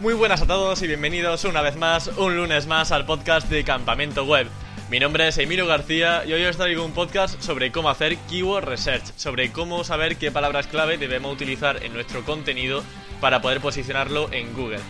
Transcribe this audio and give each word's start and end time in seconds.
Muy 0.00 0.14
buenas 0.14 0.40
a 0.40 0.46
todos 0.46 0.80
y 0.80 0.86
bienvenidos 0.86 1.44
una 1.44 1.60
vez 1.60 1.76
más, 1.76 2.08
un 2.16 2.34
lunes 2.34 2.66
más 2.66 2.90
al 2.90 3.04
podcast 3.04 3.50
de 3.50 3.64
Campamento 3.64 4.24
Web. 4.24 4.46
Mi 4.90 4.98
nombre 4.98 5.28
es 5.28 5.36
Emilio 5.36 5.66
García 5.66 6.24
y 6.24 6.32
hoy 6.32 6.42
os 6.42 6.56
traigo 6.56 6.86
un 6.86 6.92
podcast 6.92 7.38
sobre 7.42 7.70
cómo 7.70 7.90
hacer 7.90 8.16
keyword 8.30 8.64
research, 8.64 9.04
sobre 9.16 9.52
cómo 9.52 9.84
saber 9.84 10.16
qué 10.16 10.30
palabras 10.30 10.68
clave 10.68 10.96
debemos 10.96 11.34
utilizar 11.34 11.84
en 11.84 11.92
nuestro 11.92 12.24
contenido 12.24 12.82
para 13.20 13.42
poder 13.42 13.60
posicionarlo 13.60 14.32
en 14.32 14.54
Google. 14.54 14.80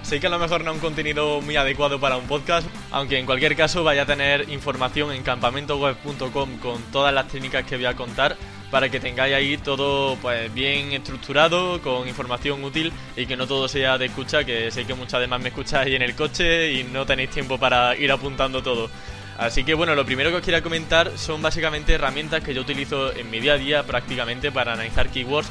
Sé 0.00 0.18
que 0.18 0.28
a 0.28 0.30
lo 0.30 0.38
mejor 0.38 0.64
no 0.64 0.70
es 0.70 0.76
un 0.76 0.80
contenido 0.80 1.42
muy 1.42 1.56
adecuado 1.56 2.00
para 2.00 2.16
un 2.16 2.26
podcast, 2.26 2.66
aunque 2.90 3.18
en 3.18 3.26
cualquier 3.26 3.56
caso 3.56 3.84
vaya 3.84 4.04
a 4.04 4.06
tener 4.06 4.48
información 4.48 5.12
en 5.12 5.22
campamentoweb.com 5.22 6.58
con 6.60 6.82
todas 6.90 7.12
las 7.12 7.28
técnicas 7.28 7.66
que 7.66 7.76
voy 7.76 7.84
a 7.84 7.96
contar 7.96 8.38
para 8.74 8.88
que 8.88 8.98
tengáis 8.98 9.32
ahí 9.32 9.56
todo 9.56 10.16
pues 10.16 10.52
bien 10.52 10.90
estructurado, 10.90 11.80
con 11.80 12.08
información 12.08 12.64
útil 12.64 12.92
y 13.16 13.24
que 13.24 13.36
no 13.36 13.46
todo 13.46 13.68
sea 13.68 13.98
de 13.98 14.06
escucha, 14.06 14.42
que 14.42 14.72
sé 14.72 14.84
que 14.84 14.94
muchas 14.94 15.14
además 15.14 15.42
me 15.42 15.50
escucháis 15.50 15.94
en 15.94 16.02
el 16.02 16.16
coche 16.16 16.72
y 16.72 16.82
no 16.82 17.06
tenéis 17.06 17.30
tiempo 17.30 17.56
para 17.56 17.94
ir 17.96 18.10
apuntando 18.10 18.64
todo. 18.64 18.90
Así 19.38 19.62
que 19.62 19.74
bueno, 19.74 19.94
lo 19.94 20.04
primero 20.04 20.30
que 20.30 20.38
os 20.38 20.42
quiero 20.42 20.60
comentar 20.60 21.12
son 21.16 21.40
básicamente 21.40 21.92
herramientas 21.92 22.42
que 22.42 22.52
yo 22.52 22.62
utilizo 22.62 23.12
en 23.12 23.30
mi 23.30 23.38
día 23.38 23.52
a 23.52 23.58
día 23.58 23.82
prácticamente 23.84 24.50
para 24.50 24.72
analizar 24.72 25.08
keywords 25.08 25.48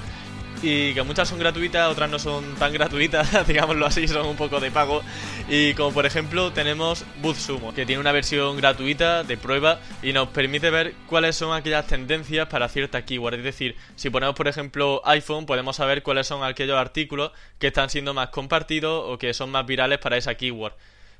y 0.63 0.93
que 0.93 1.03
muchas 1.03 1.27
son 1.27 1.39
gratuitas, 1.39 1.91
otras 1.91 2.09
no 2.09 2.17
son 2.17 2.55
tan 2.55 2.71
gratuitas, 2.71 3.45
digámoslo 3.47 3.85
así, 3.85 4.07
son 4.07 4.25
un 4.25 4.37
poco 4.37 4.61
de 4.61 4.71
pago. 4.71 5.03
Y 5.49 5.73
como 5.73 5.91
por 5.91 6.05
ejemplo 6.05 6.53
tenemos 6.53 7.05
BuzzSumo, 7.21 7.73
que 7.73 7.85
tiene 7.85 7.99
una 7.99 8.13
versión 8.13 8.55
gratuita 8.55 9.23
de 9.23 9.35
prueba 9.35 9.81
y 10.01 10.13
nos 10.13 10.29
permite 10.29 10.69
ver 10.69 10.93
cuáles 11.07 11.35
son 11.35 11.53
aquellas 11.53 11.85
tendencias 11.85 12.47
para 12.47 12.69
cierta 12.69 13.03
keyword. 13.03 13.35
Es 13.35 13.43
decir, 13.43 13.75
si 13.95 14.09
ponemos 14.09 14.35
por 14.35 14.47
ejemplo 14.47 15.01
iPhone, 15.03 15.45
podemos 15.45 15.75
saber 15.75 16.01
cuáles 16.01 16.27
son 16.27 16.43
aquellos 16.43 16.77
artículos 16.77 17.33
que 17.59 17.67
están 17.67 17.89
siendo 17.89 18.13
más 18.13 18.29
compartidos 18.29 19.03
o 19.05 19.17
que 19.17 19.33
son 19.33 19.51
más 19.51 19.65
virales 19.65 19.99
para 19.99 20.15
esa 20.15 20.35
keyword. 20.35 20.73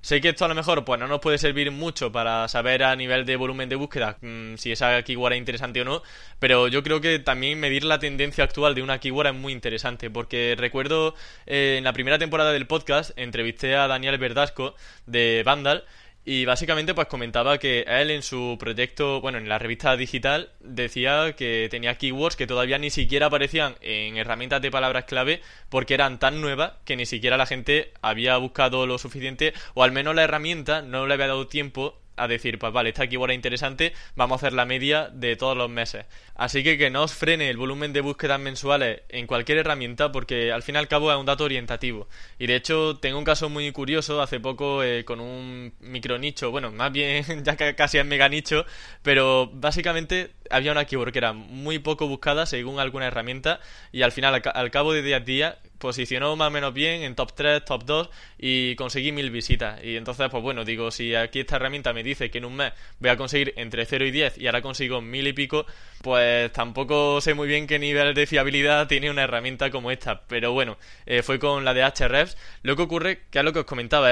Sé 0.03 0.19
que 0.19 0.27
esto 0.27 0.43
a 0.43 0.49
lo 0.49 0.53
mejor 0.53 0.83
pues 0.83 0.99
no 0.99 1.07
nos 1.07 1.21
puede 1.21 1.37
servir 1.37 1.71
mucho 1.71 2.11
para 2.11 2.49
saber 2.49 2.83
a 2.83 2.93
nivel 2.93 3.25
de 3.25 3.37
volumen 3.37 3.69
de 3.69 3.77
búsqueda 3.77 4.17
mm, 4.19 4.55
si 4.57 4.73
esa 4.73 5.01
keyword 5.01 5.31
es 5.31 5.39
interesante 5.39 5.79
o 5.79 5.85
no, 5.85 6.03
pero 6.39 6.67
yo 6.67 6.83
creo 6.83 6.99
que 6.99 7.19
también 7.19 7.57
medir 7.57 7.85
la 7.85 7.99
tendencia 7.99 8.43
actual 8.43 8.75
de 8.75 8.81
una 8.81 8.99
keyword 8.99 9.27
es 9.27 9.33
muy 9.33 9.53
interesante, 9.53 10.09
porque 10.09 10.55
recuerdo 10.57 11.15
eh, 11.45 11.75
en 11.77 11.85
la 11.85 11.93
primera 11.93 12.19
temporada 12.19 12.51
del 12.51 12.67
podcast 12.67 13.17
entrevisté 13.17 13.77
a 13.77 13.87
Daniel 13.87 14.17
Verdasco 14.17 14.75
de 15.05 15.41
Vandal 15.45 15.85
y 16.25 16.45
básicamente 16.45 16.93
pues 16.93 17.07
comentaba 17.07 17.57
que 17.57 17.81
él 17.87 18.09
en 18.09 18.23
su 18.23 18.55
proyecto, 18.59 19.19
bueno, 19.19 19.37
en 19.37 19.49
la 19.49 19.59
revista 19.59 19.97
digital 19.97 20.51
decía 20.61 21.35
que 21.35 21.67
tenía 21.69 21.97
keywords 21.97 22.37
que 22.37 22.47
todavía 22.47 22.77
ni 22.77 22.89
siquiera 22.89 23.25
aparecían 23.25 23.75
en 23.81 24.15
herramientas 24.15 24.61
de 24.61 24.71
palabras 24.71 25.03
clave 25.03 25.41
porque 25.69 25.95
eran 25.95 26.19
tan 26.19 26.39
nuevas 26.39 26.73
que 26.85 26.95
ni 26.95 27.05
siquiera 27.05 27.35
la 27.35 27.45
gente 27.45 27.91
había 28.01 28.37
buscado 28.37 28.87
lo 28.87 28.97
suficiente 28.97 29.53
o 29.73 29.83
al 29.83 29.91
menos 29.91 30.15
la 30.15 30.23
herramienta 30.23 30.81
no 30.81 31.07
le 31.07 31.13
había 31.13 31.27
dado 31.27 31.47
tiempo 31.47 31.99
a 32.15 32.27
decir, 32.27 32.59
pues 32.59 32.71
vale, 32.73 32.89
esta 32.89 33.07
keyword 33.07 33.31
es 33.31 33.35
interesante, 33.35 33.93
vamos 34.15 34.35
a 34.35 34.47
hacer 34.47 34.53
la 34.53 34.65
media 34.65 35.09
de 35.09 35.35
todos 35.35 35.57
los 35.57 35.69
meses. 35.69 36.05
Así 36.35 36.63
que 36.63 36.77
que 36.77 36.89
no 36.89 37.03
os 37.03 37.13
frene 37.13 37.49
el 37.49 37.57
volumen 37.57 37.93
de 37.93 38.01
búsquedas 38.01 38.39
mensuales 38.39 39.01
en 39.09 39.27
cualquier 39.27 39.59
herramienta 39.59 40.11
porque 40.11 40.51
al 40.51 40.63
fin 40.63 40.75
y 40.75 40.77
al 40.79 40.87
cabo 40.87 41.11
es 41.11 41.17
un 41.17 41.25
dato 41.25 41.43
orientativo. 41.43 42.07
Y 42.39 42.47
de 42.47 42.55
hecho 42.55 42.97
tengo 42.97 43.19
un 43.19 43.25
caso 43.25 43.49
muy 43.49 43.71
curioso 43.71 44.21
hace 44.21 44.39
poco 44.39 44.83
eh, 44.83 45.05
con 45.05 45.19
un 45.19 45.73
micro 45.79 46.17
nicho, 46.17 46.51
bueno, 46.51 46.71
más 46.71 46.91
bien 46.91 47.23
ya 47.43 47.55
casi 47.75 47.97
es 47.97 48.05
mega 48.05 48.29
nicho, 48.29 48.65
pero 49.01 49.49
básicamente 49.53 50.31
había 50.49 50.71
una 50.71 50.85
keyword 50.85 51.11
que 51.11 51.19
era 51.19 51.33
muy 51.33 51.79
poco 51.79 52.07
buscada 52.07 52.45
según 52.45 52.79
alguna 52.79 53.07
herramienta 53.07 53.59
y 53.91 54.01
al 54.01 54.11
final 54.11 54.41
al, 54.53 54.71
cabo 54.71 54.93
de 54.93 55.01
10 55.01 55.25
días 55.25 55.55
posicionó 55.83 56.37
más 56.37 56.47
o 56.47 56.51
menos 56.51 56.73
bien 56.73 57.03
en 57.03 57.13
top 57.13 57.33
3, 57.35 57.65
top 57.65 57.83
2 57.83 58.09
y 58.39 58.73
conseguí 58.77 59.11
mil 59.11 59.29
visitas. 59.31 59.83
Y 59.83 59.97
entonces, 59.97 60.29
pues 60.31 60.41
bueno, 60.41 60.63
digo, 60.63 60.91
si 60.91 61.13
aquí 61.13 61.41
esta 61.41 61.57
herramienta 61.57 61.91
me 61.91 62.03
dice 62.03 62.31
que 62.31 62.37
en 62.37 62.45
un 62.45 62.55
mes 62.55 62.71
voy 62.99 63.09
a 63.09 63.17
conseguir 63.17 63.53
entre 63.57 63.85
0 63.85 64.05
y 64.05 64.11
10 64.11 64.37
y 64.37 64.45
ahora 64.47 64.61
consigo 64.61 65.01
mil 65.01 65.27
y 65.27 65.33
pico, 65.33 65.65
pues 66.01 66.53
tampoco 66.53 67.19
sé 67.19 67.33
muy 67.33 67.49
bien 67.49 67.67
qué 67.67 67.79
nivel 67.79 68.13
de 68.13 68.25
fiabilidad 68.25 68.87
tiene 68.87 69.11
una 69.11 69.23
herramienta 69.23 69.71
como 69.71 69.91
esta. 69.91 70.21
Pero 70.27 70.53
bueno, 70.53 70.77
eh, 71.05 71.21
fue 71.21 71.37
con 71.37 71.65
la 71.65 71.73
de 71.73 71.81
Hrefs. 71.83 72.37
Lo 72.61 72.77
que 72.77 72.83
ocurre, 72.83 73.23
que 73.29 73.39
es 73.39 73.45
lo 73.45 73.51
que 73.51 73.59
os 73.59 73.65
comentaba, 73.65 74.09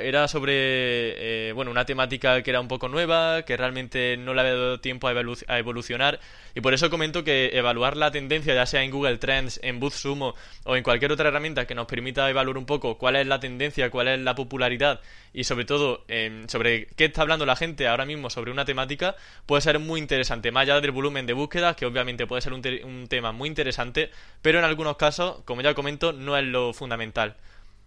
era 0.00 0.28
sobre 0.28 0.52
eh, 1.48 1.52
bueno, 1.54 1.70
una 1.70 1.86
temática 1.86 2.42
que 2.42 2.50
era 2.50 2.60
un 2.60 2.68
poco 2.68 2.88
nueva, 2.88 3.46
que 3.46 3.56
realmente 3.56 4.18
no 4.18 4.34
le 4.34 4.42
había 4.42 4.54
dado 4.54 4.80
tiempo 4.80 5.08
a, 5.08 5.12
a 5.12 5.58
evolucionar. 5.58 6.20
Y 6.54 6.60
por 6.60 6.74
eso 6.74 6.90
comento 6.90 7.24
que 7.24 7.50
evaluar 7.54 7.96
la 7.96 8.10
tendencia, 8.10 8.54
ya 8.54 8.66
sea 8.66 8.82
en 8.82 8.90
Google 8.90 9.16
Trends, 9.16 9.58
en 9.62 9.80
BuzzSumo 9.80 10.34
o 10.64 10.76
en 10.76 10.82
cualquier 10.82 11.13
otra 11.14 11.28
herramienta 11.28 11.66
que 11.66 11.74
nos 11.74 11.86
permita 11.86 12.28
evaluar 12.28 12.58
un 12.58 12.66
poco 12.66 12.98
cuál 12.98 13.16
es 13.16 13.26
la 13.26 13.40
tendencia, 13.40 13.90
cuál 13.90 14.08
es 14.08 14.20
la 14.20 14.34
popularidad 14.34 15.00
y 15.32 15.44
sobre 15.44 15.64
todo 15.64 16.04
em, 16.08 16.46
sobre 16.48 16.86
qué 16.96 17.06
está 17.06 17.22
hablando 17.22 17.46
la 17.46 17.56
gente 17.56 17.88
ahora 17.88 18.04
mismo 18.04 18.30
sobre 18.30 18.50
una 18.50 18.64
temática, 18.64 19.16
puede 19.46 19.62
ser 19.62 19.78
muy 19.78 20.00
interesante, 20.00 20.52
más 20.52 20.62
allá 20.62 20.80
del 20.80 20.90
volumen 20.90 21.26
de 21.26 21.32
búsqueda, 21.32 21.74
que 21.74 21.86
obviamente 21.86 22.26
puede 22.26 22.42
ser 22.42 22.52
un 22.52 23.06
tema 23.08 23.32
muy 23.32 23.48
interesante, 23.48 24.10
pero 24.42 24.58
en 24.58 24.64
algunos 24.64 24.96
casos, 24.96 25.42
como 25.44 25.62
ya 25.62 25.74
comento, 25.74 26.12
no 26.12 26.36
es 26.36 26.44
lo 26.44 26.72
fundamental. 26.72 27.36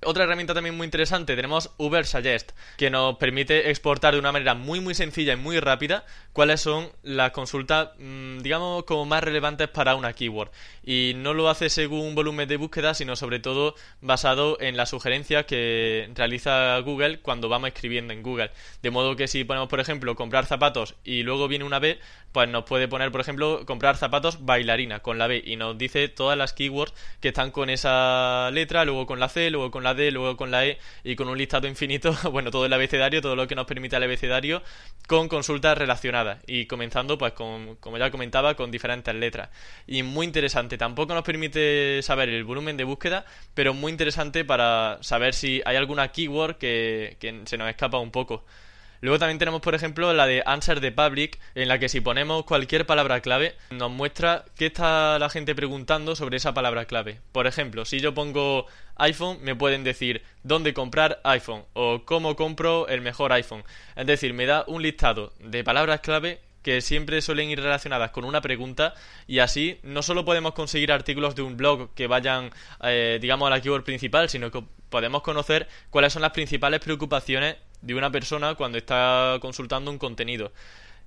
Otra 0.05 0.25
herramienta 0.25 0.53
también 0.53 0.77
muy 0.77 0.85
interesante 0.85 1.35
tenemos 1.35 1.71
Uber 1.77 2.05
Suggest, 2.05 2.51
que 2.77 2.91
nos 2.91 3.17
permite 3.17 3.71
exportar 3.71 4.13
de 4.13 4.19
una 4.19 4.31
manera 4.31 4.53
muy 4.53 4.79
muy 4.79 4.93
sencilla 4.93 5.33
y 5.33 5.37
muy 5.37 5.59
rápida 5.59 6.05
cuáles 6.33 6.61
son 6.61 6.91
las 7.01 7.31
consultas, 7.31 7.89
mm, 7.97 8.37
digamos, 8.39 8.83
como 8.83 9.05
más 9.05 9.23
relevantes 9.23 9.69
para 9.69 9.95
una 9.95 10.13
keyword. 10.13 10.51
Y 10.83 11.13
no 11.15 11.33
lo 11.33 11.49
hace 11.49 11.71
según 11.71 12.13
volumen 12.13 12.47
de 12.47 12.57
búsqueda, 12.57 12.93
sino 12.93 13.15
sobre 13.15 13.39
todo 13.39 13.73
basado 13.99 14.61
en 14.61 14.77
las 14.77 14.91
sugerencias 14.91 15.45
que 15.45 16.11
realiza 16.13 16.77
Google 16.79 17.19
cuando 17.21 17.49
vamos 17.49 17.69
escribiendo 17.69 18.13
en 18.13 18.21
Google. 18.21 18.51
De 18.83 18.91
modo 18.91 19.15
que 19.15 19.27
si 19.27 19.45
ponemos, 19.45 19.67
por 19.67 19.79
ejemplo, 19.79 20.15
comprar 20.15 20.45
zapatos 20.45 20.93
y 21.03 21.23
luego 21.23 21.47
viene 21.47 21.65
una 21.65 21.79
B, 21.79 21.99
pues 22.31 22.47
nos 22.47 22.65
puede 22.65 22.87
poner, 22.87 23.11
por 23.11 23.21
ejemplo, 23.21 23.65
comprar 23.65 23.97
zapatos 23.97 24.45
bailarina 24.45 24.99
con 24.99 25.17
la 25.17 25.25
B 25.25 25.41
y 25.43 25.55
nos 25.55 25.75
dice 25.75 26.07
todas 26.07 26.37
las 26.37 26.53
keywords 26.53 26.93
que 27.19 27.29
están 27.29 27.49
con 27.49 27.71
esa 27.71 28.51
letra, 28.51 28.85
luego 28.85 29.07
con 29.07 29.19
la 29.19 29.27
C, 29.29 29.49
luego 29.49 29.71
con 29.71 29.83
la 29.83 29.86
Luego 29.95 30.35
con 30.37 30.51
la 30.51 30.65
E 30.65 30.77
y 31.03 31.15
con 31.15 31.29
un 31.29 31.37
listado 31.37 31.67
infinito, 31.67 32.15
bueno, 32.31 32.51
todo 32.51 32.65
el 32.65 32.73
abecedario, 32.73 33.21
todo 33.21 33.35
lo 33.35 33.47
que 33.47 33.55
nos 33.55 33.65
permite 33.65 33.95
el 33.95 34.03
abecedario 34.03 34.61
con 35.07 35.27
consultas 35.27 35.77
relacionadas 35.77 36.39
y 36.47 36.65
comenzando 36.65 37.17
pues 37.17 37.33
con, 37.33 37.75
como 37.77 37.97
ya 37.97 38.11
comentaba, 38.11 38.55
con 38.55 38.71
diferentes 38.71 39.13
letras. 39.15 39.49
Y 39.85 40.03
muy 40.03 40.25
interesante, 40.25 40.77
tampoco 40.77 41.13
nos 41.13 41.23
permite 41.23 42.01
saber 42.03 42.29
el 42.29 42.43
volumen 42.43 42.77
de 42.77 42.83
búsqueda, 42.83 43.25
pero 43.53 43.73
muy 43.73 43.91
interesante 43.91 44.45
para 44.45 44.97
saber 45.01 45.33
si 45.33 45.61
hay 45.65 45.75
alguna 45.77 46.11
keyword 46.11 46.57
que 46.57 47.17
se 47.45 47.57
nos 47.57 47.69
escapa 47.69 47.97
un 47.99 48.11
poco. 48.11 48.43
Luego 49.01 49.19
también 49.19 49.39
tenemos, 49.39 49.61
por 49.61 49.75
ejemplo, 49.75 50.13
la 50.13 50.25
de 50.25 50.43
Answer 50.45 50.79
the 50.79 50.91
Public, 50.91 51.39
en 51.55 51.67
la 51.67 51.79
que 51.79 51.89
si 51.89 52.01
ponemos 52.01 52.45
cualquier 52.45 52.85
palabra 52.85 53.21
clave, 53.21 53.55
nos 53.69 53.91
muestra 53.91 54.45
qué 54.55 54.67
está 54.67 55.19
la 55.19 55.29
gente 55.29 55.55
preguntando 55.55 56.15
sobre 56.15 56.37
esa 56.37 56.53
palabra 56.53 56.85
clave. 56.85 57.21
Por 57.31 57.47
ejemplo, 57.47 57.85
si 57.85 57.99
yo 57.99 58.13
pongo 58.13 58.65
iPhone, 58.95 59.39
me 59.41 59.55
pueden 59.55 59.83
decir 59.83 60.23
dónde 60.43 60.73
comprar 60.73 61.19
iPhone 61.23 61.63
o 61.73 62.03
cómo 62.05 62.35
compro 62.35 62.87
el 62.87 63.01
mejor 63.01 63.31
iPhone. 63.33 63.63
Es 63.95 64.07
decir, 64.07 64.33
me 64.33 64.45
da 64.45 64.63
un 64.67 64.81
listado 64.81 65.33
de 65.39 65.63
palabras 65.63 66.01
clave 66.01 66.41
que 66.67 66.81
siempre 66.81 67.21
suelen 67.21 67.49
ir 67.49 67.61
relacionadas 67.61 68.11
con 68.11 68.25
una 68.25 68.41
pregunta 68.41 68.93
y 69.25 69.39
así 69.39 69.79
no 69.83 70.01
solo 70.01 70.25
podemos 70.25 70.51
conseguir 70.51 70.91
artículos 70.91 71.33
de 71.33 71.41
un 71.41 71.55
blog 71.55 71.93
que 71.93 72.07
vayan, 72.07 72.51
eh, 72.83 73.19
digamos, 73.21 73.47
a 73.47 73.51
la 73.51 73.61
keyword 73.61 73.83
principal, 73.83 74.27
sino 74.27 74.51
que 74.51 74.63
podemos 74.89 75.21
conocer 75.21 75.67
cuáles 75.89 76.11
son 76.11 76.23
las 76.23 76.31
principales 76.31 76.81
preocupaciones 76.81 77.55
de 77.81 77.95
una 77.95 78.11
persona 78.11 78.55
cuando 78.55 78.77
está 78.77 79.37
consultando 79.41 79.91
un 79.91 79.97
contenido. 79.97 80.51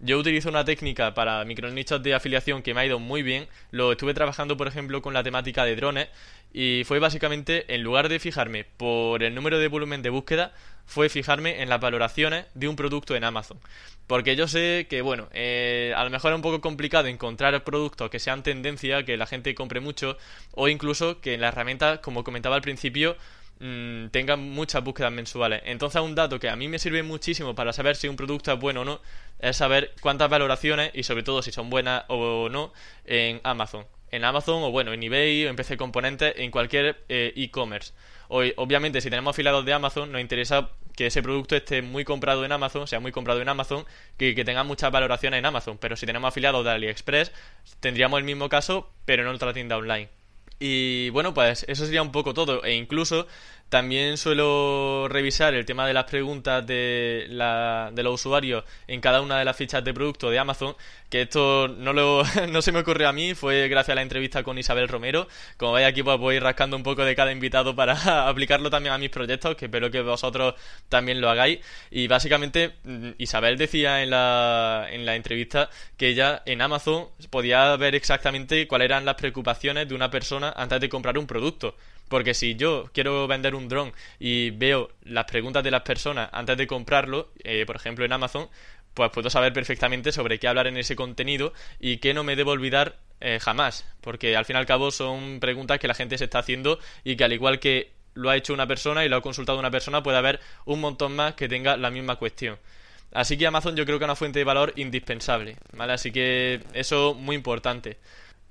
Yo 0.02 0.18
utilizo 0.18 0.48
una 0.48 0.64
técnica 0.64 1.12
para 1.12 1.44
micronichos 1.44 2.02
de 2.02 2.14
afiliación 2.14 2.62
que 2.62 2.72
me 2.72 2.80
ha 2.80 2.86
ido 2.86 2.98
muy 2.98 3.22
bien. 3.22 3.48
Lo 3.70 3.92
estuve 3.92 4.14
trabajando, 4.14 4.56
por 4.56 4.66
ejemplo, 4.66 5.02
con 5.02 5.12
la 5.12 5.22
temática 5.22 5.66
de 5.66 5.76
drones 5.76 6.08
y 6.52 6.82
fue 6.84 6.98
básicamente, 6.98 7.72
en 7.74 7.82
lugar 7.82 8.08
de 8.08 8.18
fijarme 8.18 8.64
por 8.64 9.22
el 9.22 9.34
número 9.34 9.58
de 9.58 9.68
volumen 9.68 10.00
de 10.00 10.08
búsqueda, 10.10 10.52
fue 10.86 11.08
fijarme 11.08 11.62
en 11.62 11.68
las 11.68 11.80
valoraciones 11.80 12.46
de 12.54 12.66
un 12.66 12.76
producto 12.76 13.14
en 13.14 13.24
Amazon. 13.24 13.60
Porque 14.06 14.34
yo 14.34 14.48
sé 14.48 14.86
que, 14.88 15.02
bueno, 15.02 15.28
eh, 15.32 15.92
a 15.94 16.02
lo 16.02 16.10
mejor 16.10 16.32
es 16.32 16.36
un 16.36 16.42
poco 16.42 16.60
complicado 16.60 17.06
encontrar 17.06 17.62
productos 17.62 18.10
que 18.10 18.18
sean 18.18 18.42
tendencia, 18.42 19.04
que 19.04 19.16
la 19.16 19.26
gente 19.26 19.54
compre 19.54 19.80
mucho, 19.80 20.16
o 20.52 20.68
incluso 20.68 21.20
que 21.20 21.34
en 21.34 21.42
la 21.42 21.48
herramienta, 21.48 22.00
como 22.00 22.24
comentaba 22.24 22.56
al 22.56 22.62
principio, 22.62 23.16
mmm, 23.60 24.08
tengan 24.08 24.40
muchas 24.40 24.82
búsquedas 24.82 25.12
mensuales. 25.12 25.62
Entonces 25.64 26.00
un 26.02 26.14
dato 26.14 26.40
que 26.40 26.48
a 26.48 26.56
mí 26.56 26.68
me 26.68 26.78
sirve 26.78 27.02
muchísimo 27.02 27.54
para 27.54 27.72
saber 27.72 27.96
si 27.96 28.08
un 28.08 28.16
producto 28.16 28.52
es 28.52 28.58
bueno 28.58 28.82
o 28.82 28.84
no 28.84 29.00
es 29.38 29.56
saber 29.56 29.94
cuántas 30.00 30.28
valoraciones 30.28 30.90
y 30.94 31.02
sobre 31.04 31.22
todo 31.22 31.42
si 31.42 31.52
son 31.52 31.70
buenas 31.70 32.04
o 32.08 32.48
no 32.50 32.72
en 33.04 33.40
Amazon. 33.44 33.86
En 34.10 34.24
Amazon 34.24 34.62
o 34.62 34.70
bueno, 34.70 34.92
en 34.92 35.02
eBay 35.02 35.46
o 35.46 35.50
en 35.50 35.56
PC 35.56 35.76
Componentes, 35.76 36.34
en 36.36 36.50
cualquier 36.50 37.04
eh, 37.08 37.32
e-commerce. 37.36 37.92
obviamente 38.28 39.00
si 39.00 39.08
tenemos 39.10 39.34
afiliados 39.34 39.64
de 39.64 39.72
Amazon 39.72 40.10
nos 40.10 40.20
interesa 40.20 40.70
que 40.96 41.06
ese 41.06 41.22
producto 41.22 41.56
esté 41.56 41.82
muy 41.82 42.04
comprado 42.04 42.44
en 42.44 42.52
Amazon, 42.52 42.86
sea 42.86 43.00
muy 43.00 43.12
comprado 43.12 43.40
en 43.40 43.48
Amazon, 43.48 43.86
que, 44.18 44.34
que 44.34 44.44
tenga 44.44 44.64
muchas 44.64 44.90
valoraciones 44.90 45.38
en 45.38 45.46
Amazon. 45.46 45.78
Pero 45.78 45.96
si 45.96 46.04
tenemos 46.06 46.28
afiliados 46.28 46.64
de 46.64 46.72
AliExpress, 46.72 47.32
tendríamos 47.80 48.18
el 48.18 48.24
mismo 48.24 48.48
caso, 48.48 48.90
pero 49.04 49.22
en 49.22 49.28
otra 49.28 49.52
tienda 49.54 49.78
online. 49.78 50.19
Y 50.60 51.10
bueno, 51.10 51.34
pues 51.34 51.64
eso 51.68 51.84
sería 51.86 52.02
un 52.02 52.12
poco 52.12 52.34
todo. 52.34 52.64
E 52.64 52.74
incluso 52.74 53.26
También 53.70 54.16
suelo 54.18 55.06
revisar 55.08 55.54
el 55.54 55.64
tema 55.64 55.86
de 55.86 55.94
las 55.94 56.02
preguntas 56.02 56.66
de, 56.66 57.26
la, 57.28 57.90
de 57.94 58.02
los 58.02 58.14
usuarios 58.14 58.64
en 58.88 59.00
cada 59.00 59.20
una 59.20 59.38
de 59.38 59.44
las 59.44 59.56
fichas 59.56 59.84
de 59.84 59.94
producto 59.94 60.28
de 60.28 60.40
Amazon, 60.40 60.74
que 61.08 61.22
esto 61.22 61.68
no, 61.68 61.92
lo, 61.92 62.24
no 62.50 62.62
se 62.62 62.72
me 62.72 62.80
ocurrió 62.80 63.08
a 63.08 63.12
mí, 63.12 63.32
fue 63.34 63.68
gracias 63.68 63.92
a 63.92 63.94
la 63.94 64.02
entrevista 64.02 64.42
con 64.42 64.58
Isabel 64.58 64.88
Romero. 64.88 65.28
Como 65.56 65.74
veis 65.74 65.86
aquí 65.86 66.02
pues 66.02 66.18
voy 66.18 66.40
rascando 66.40 66.76
un 66.76 66.82
poco 66.82 67.04
de 67.04 67.14
cada 67.14 67.30
invitado 67.30 67.76
para 67.76 67.94
aplicarlo 68.28 68.70
también 68.70 68.92
a 68.92 68.98
mis 68.98 69.10
proyectos, 69.10 69.54
que 69.54 69.66
espero 69.66 69.88
que 69.88 70.00
vosotros 70.00 70.54
también 70.88 71.20
lo 71.20 71.30
hagáis. 71.30 71.60
Y 71.92 72.08
básicamente 72.08 72.72
mm, 72.82 73.10
Isabel 73.18 73.56
decía 73.56 74.02
en 74.02 74.10
la, 74.10 74.88
en 74.90 75.06
la 75.06 75.14
entrevista 75.14 75.70
que 75.96 76.08
ella 76.08 76.42
en 76.44 76.60
Amazon 76.60 77.06
podía 77.30 77.76
ver 77.76 77.94
exactamente 77.94 78.66
cuáles 78.66 78.86
eran 78.86 79.04
las 79.04 79.14
preocupaciones 79.14 79.88
de 79.88 79.94
una 79.94 80.10
persona 80.10 80.52
antes 80.56 80.80
de 80.80 80.88
comprar 80.88 81.16
un 81.18 81.28
producto. 81.28 81.76
Porque 82.10 82.34
si 82.34 82.56
yo 82.56 82.90
quiero 82.92 83.28
vender 83.28 83.54
un 83.54 83.68
dron 83.68 83.92
y 84.18 84.50
veo 84.50 84.90
las 85.04 85.26
preguntas 85.26 85.62
de 85.62 85.70
las 85.70 85.82
personas 85.82 86.28
antes 86.32 86.56
de 86.56 86.66
comprarlo, 86.66 87.30
eh, 87.44 87.64
por 87.64 87.76
ejemplo 87.76 88.04
en 88.04 88.12
Amazon, 88.12 88.48
pues 88.94 89.10
puedo 89.10 89.30
saber 89.30 89.52
perfectamente 89.52 90.10
sobre 90.10 90.40
qué 90.40 90.48
hablar 90.48 90.66
en 90.66 90.76
ese 90.76 90.96
contenido 90.96 91.52
y 91.78 91.98
qué 91.98 92.12
no 92.12 92.24
me 92.24 92.34
debo 92.34 92.50
olvidar 92.50 92.96
eh, 93.20 93.38
jamás. 93.40 93.86
Porque 94.00 94.36
al 94.36 94.44
fin 94.44 94.56
y 94.56 94.58
al 94.58 94.66
cabo 94.66 94.90
son 94.90 95.38
preguntas 95.38 95.78
que 95.78 95.86
la 95.86 95.94
gente 95.94 96.18
se 96.18 96.24
está 96.24 96.40
haciendo 96.40 96.80
y 97.04 97.14
que 97.14 97.22
al 97.22 97.32
igual 97.32 97.60
que 97.60 97.92
lo 98.14 98.28
ha 98.28 98.36
hecho 98.36 98.54
una 98.54 98.66
persona 98.66 99.04
y 99.04 99.08
lo 99.08 99.14
ha 99.14 99.22
consultado 99.22 99.60
una 99.60 99.70
persona, 99.70 100.02
puede 100.02 100.18
haber 100.18 100.40
un 100.64 100.80
montón 100.80 101.14
más 101.14 101.34
que 101.34 101.48
tenga 101.48 101.76
la 101.76 101.92
misma 101.92 102.16
cuestión. 102.16 102.58
Así 103.12 103.38
que 103.38 103.46
Amazon 103.46 103.76
yo 103.76 103.86
creo 103.86 104.00
que 104.00 104.04
es 104.04 104.08
una 104.08 104.16
fuente 104.16 104.40
de 104.40 104.44
valor 104.44 104.72
indispensable. 104.74 105.58
Así 105.78 106.10
que 106.10 106.60
eso 106.74 107.14
muy 107.14 107.36
importante. 107.36 107.98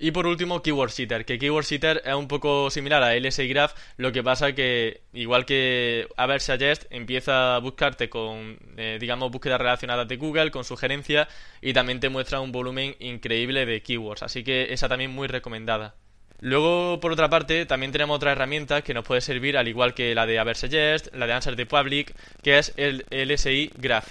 Y 0.01 0.11
por 0.11 0.25
último, 0.27 0.61
Keyword 0.61 0.91
Seeker, 0.91 1.25
que 1.25 1.37
Keyword 1.37 1.65
Seeker 1.65 2.01
es 2.05 2.13
un 2.13 2.29
poco 2.29 2.69
similar 2.69 3.03
a 3.03 3.15
LSI 3.15 3.49
Graph, 3.49 3.73
lo 3.97 4.13
que 4.13 4.23
pasa 4.23 4.53
que, 4.53 5.01
igual 5.11 5.45
que 5.45 6.07
Suggest, 6.39 6.85
empieza 6.89 7.55
a 7.55 7.59
buscarte 7.59 8.09
con, 8.09 8.57
eh, 8.77 8.97
digamos, 8.99 9.29
búsquedas 9.29 9.59
relacionadas 9.59 10.07
de 10.07 10.15
Google, 10.15 10.51
con 10.51 10.63
sugerencias, 10.63 11.27
y 11.61 11.73
también 11.73 11.99
te 11.99 12.07
muestra 12.07 12.39
un 12.39 12.53
volumen 12.53 12.95
increíble 12.99 13.65
de 13.65 13.81
keywords, 13.81 14.23
así 14.23 14.41
que 14.41 14.71
esa 14.71 14.87
también 14.87 15.11
muy 15.11 15.27
recomendada. 15.27 15.95
Luego, 16.39 17.01
por 17.01 17.11
otra 17.11 17.29
parte, 17.29 17.65
también 17.65 17.91
tenemos 17.91 18.15
otra 18.15 18.31
herramienta 18.31 18.81
que 18.81 18.93
nos 18.93 19.03
puede 19.03 19.19
servir, 19.19 19.57
al 19.57 19.67
igual 19.67 19.93
que 19.93 20.15
la 20.15 20.25
de 20.25 20.55
Suggest, 20.55 21.13
la 21.13 21.27
de 21.27 21.33
Answer 21.33 21.57
the 21.57 21.65
Public, 21.65 22.15
que 22.41 22.57
es 22.57 22.73
el 22.77 23.05
LSI 23.11 23.73
Graph. 23.75 24.07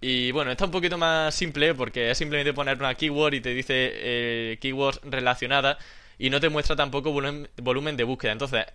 Y 0.00 0.30
bueno, 0.30 0.50
está 0.52 0.64
un 0.64 0.70
poquito 0.70 0.96
más 0.96 1.34
simple 1.34 1.74
porque 1.74 2.10
es 2.10 2.18
simplemente 2.18 2.52
poner 2.52 2.78
una 2.78 2.94
keyword 2.94 3.34
y 3.34 3.40
te 3.40 3.50
dice 3.50 3.74
eh, 3.94 4.58
keywords 4.60 5.00
relacionadas 5.02 5.78
y 6.18 6.30
no 6.30 6.40
te 6.40 6.48
muestra 6.48 6.76
tampoco 6.76 7.12
volumen, 7.12 7.96
de 7.96 8.04
búsqueda. 8.04 8.32
Entonces, 8.32 8.66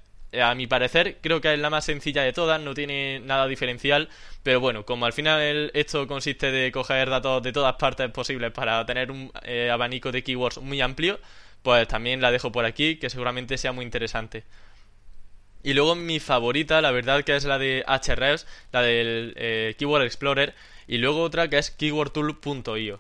a 0.42 0.54
mi 0.56 0.68
parecer, 0.68 1.20
creo 1.22 1.40
que 1.42 1.54
es 1.54 1.60
la 1.60 1.70
más 1.70 1.86
sencilla 1.86 2.24
de 2.24 2.34
todas, 2.34 2.60
no 2.60 2.74
tiene 2.74 3.22
nada 3.22 3.48
diferencial, 3.48 4.10
pero 4.44 4.60
bueno, 4.60 4.86
como 4.86 5.06
al 5.06 5.14
final 5.14 5.72
esto 5.74 6.08
consiste 6.08 6.52
de 6.52 6.72
coger 6.72 7.10
datos 7.10 7.42
de 7.44 7.54
todas 7.54 7.76
partes 7.76 8.10
posibles 8.12 8.52
para 8.52 8.86
tener 8.86 9.12
un 9.12 9.31
eh, 9.44 9.69
abanico 9.72 10.12
de 10.12 10.24
keywords 10.24 10.60
muy 10.60 10.81
amplio, 10.81 11.19
pues 11.62 11.88
también 11.88 12.22
la 12.22 12.31
dejo 12.31 12.52
por 12.52 12.66
aquí, 12.66 12.98
que 12.98 13.10
seguramente 13.10 13.58
sea 13.58 13.72
muy 13.72 13.86
interesante. 13.86 14.44
Y 15.63 15.74
luego 15.74 15.95
mi 15.95 16.19
favorita, 16.19 16.81
la 16.81 16.92
verdad 16.92 17.24
que 17.24 17.36
es 17.36 17.45
la 17.45 17.57
de 17.57 17.83
Hrefs, 17.88 18.45
la 18.71 18.81
del 18.81 19.33
eh, 19.38 19.75
Keyword 19.77 20.04
Explorer, 20.04 20.54
y 20.88 20.98
luego 20.98 21.21
otra 21.21 21.50
que 21.50 21.57
es 21.57 21.71
keywordtool.io. 21.71 23.00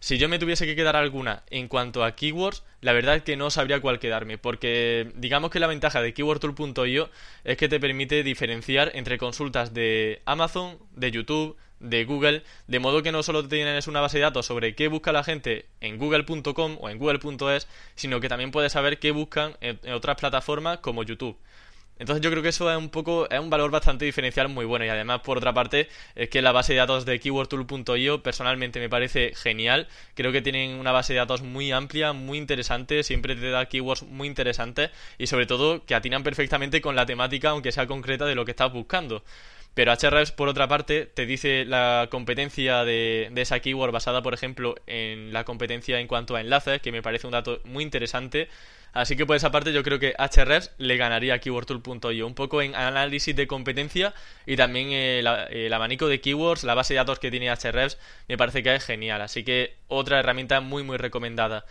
Si 0.00 0.16
yo 0.16 0.28
me 0.28 0.38
tuviese 0.38 0.64
que 0.64 0.76
quedar 0.76 0.94
alguna 0.94 1.42
en 1.50 1.66
cuanto 1.66 2.04
a 2.04 2.14
keywords, 2.14 2.62
la 2.80 2.92
verdad 2.92 3.22
que 3.24 3.36
no 3.36 3.50
sabría 3.50 3.80
cuál 3.80 3.98
quedarme, 3.98 4.38
porque 4.38 5.10
digamos 5.16 5.50
que 5.50 5.58
la 5.58 5.66
ventaja 5.66 6.00
de 6.00 6.14
keywordtool.io 6.14 7.10
es 7.44 7.56
que 7.56 7.68
te 7.68 7.80
permite 7.80 8.22
diferenciar 8.22 8.92
entre 8.94 9.18
consultas 9.18 9.74
de 9.74 10.22
Amazon, 10.24 10.78
de 10.94 11.10
YouTube, 11.10 11.56
de 11.80 12.04
Google, 12.04 12.44
de 12.68 12.78
modo 12.78 13.02
que 13.02 13.12
no 13.12 13.24
solo 13.24 13.46
tienes 13.46 13.88
una 13.88 14.00
base 14.00 14.18
de 14.18 14.22
datos 14.22 14.46
sobre 14.46 14.74
qué 14.76 14.86
busca 14.86 15.12
la 15.12 15.24
gente 15.24 15.66
en 15.80 15.98
google.com 15.98 16.78
o 16.80 16.88
en 16.88 16.98
google.es, 16.98 17.66
sino 17.96 18.20
que 18.20 18.28
también 18.28 18.52
puedes 18.52 18.72
saber 18.72 19.00
qué 19.00 19.10
buscan 19.10 19.56
en 19.60 19.92
otras 19.92 20.16
plataformas 20.16 20.78
como 20.78 21.02
YouTube. 21.02 21.36
Entonces 21.98 22.22
yo 22.22 22.30
creo 22.30 22.42
que 22.42 22.50
eso 22.50 22.70
es 22.70 22.76
un 22.76 22.90
poco, 22.90 23.28
es 23.28 23.40
un 23.40 23.50
valor 23.50 23.70
bastante 23.70 24.04
diferencial 24.04 24.48
muy 24.48 24.64
bueno 24.64 24.84
y 24.84 24.88
además 24.88 25.20
por 25.20 25.38
otra 25.38 25.52
parte 25.52 25.88
es 26.14 26.28
que 26.28 26.42
la 26.42 26.52
base 26.52 26.72
de 26.72 26.78
datos 26.78 27.04
de 27.04 27.18
keywordtool.io 27.18 28.22
personalmente 28.22 28.78
me 28.78 28.88
parece 28.88 29.32
genial, 29.34 29.88
creo 30.14 30.30
que 30.30 30.40
tienen 30.40 30.78
una 30.78 30.92
base 30.92 31.12
de 31.12 31.18
datos 31.18 31.42
muy 31.42 31.72
amplia, 31.72 32.12
muy 32.12 32.38
interesante, 32.38 33.02
siempre 33.02 33.34
te 33.34 33.50
da 33.50 33.66
keywords 33.66 34.04
muy 34.04 34.28
interesantes 34.28 34.90
y 35.18 35.26
sobre 35.26 35.46
todo 35.46 35.84
que 35.84 35.94
atinan 35.94 36.22
perfectamente 36.22 36.80
con 36.80 36.94
la 36.94 37.06
temática 37.06 37.50
aunque 37.50 37.72
sea 37.72 37.86
concreta 37.86 38.26
de 38.26 38.34
lo 38.34 38.44
que 38.44 38.52
estás 38.52 38.72
buscando. 38.72 39.22
Pero 39.78 39.92
Ahrefs, 39.92 40.32
por 40.32 40.48
otra 40.48 40.66
parte, 40.66 41.06
te 41.06 41.24
dice 41.24 41.64
la 41.64 42.08
competencia 42.10 42.84
de, 42.84 43.30
esa 43.36 43.60
keyword 43.60 43.92
basada, 43.92 44.22
por 44.22 44.34
ejemplo, 44.34 44.74
en 44.88 45.32
la 45.32 45.44
competencia 45.44 46.00
en 46.00 46.08
cuanto 46.08 46.34
a 46.34 46.40
enlaces, 46.40 46.82
que 46.82 46.90
me 46.90 47.00
parece 47.00 47.28
un 47.28 47.32
dato 47.32 47.60
muy 47.62 47.84
interesante. 47.84 48.48
Así 48.92 49.14
que 49.14 49.24
por 49.24 49.36
esa 49.36 49.52
parte 49.52 49.72
yo 49.72 49.84
creo 49.84 50.00
que 50.00 50.16
Hrefs 50.18 50.72
le 50.78 50.96
ganaría 50.96 51.34
a 51.34 51.38
KeywordTool.io 51.38 52.26
un 52.26 52.34
poco 52.34 52.60
en 52.60 52.74
análisis 52.74 53.36
de 53.36 53.46
competencia 53.46 54.14
y 54.46 54.56
también 54.56 54.90
el, 54.90 55.72
abanico 55.72 56.08
de 56.08 56.20
keywords, 56.20 56.64
la 56.64 56.74
base 56.74 56.94
de 56.94 56.98
datos 56.98 57.20
que 57.20 57.30
tiene 57.30 57.48
Hrefs 57.48 57.98
me 58.26 58.36
parece 58.36 58.64
que 58.64 58.74
es 58.74 58.84
genial. 58.84 59.20
Así 59.20 59.44
que 59.44 59.76
otra 59.86 60.18
herramienta 60.18 60.60
muy 60.60 60.82
muy 60.82 60.96
recomendada. 60.96 61.64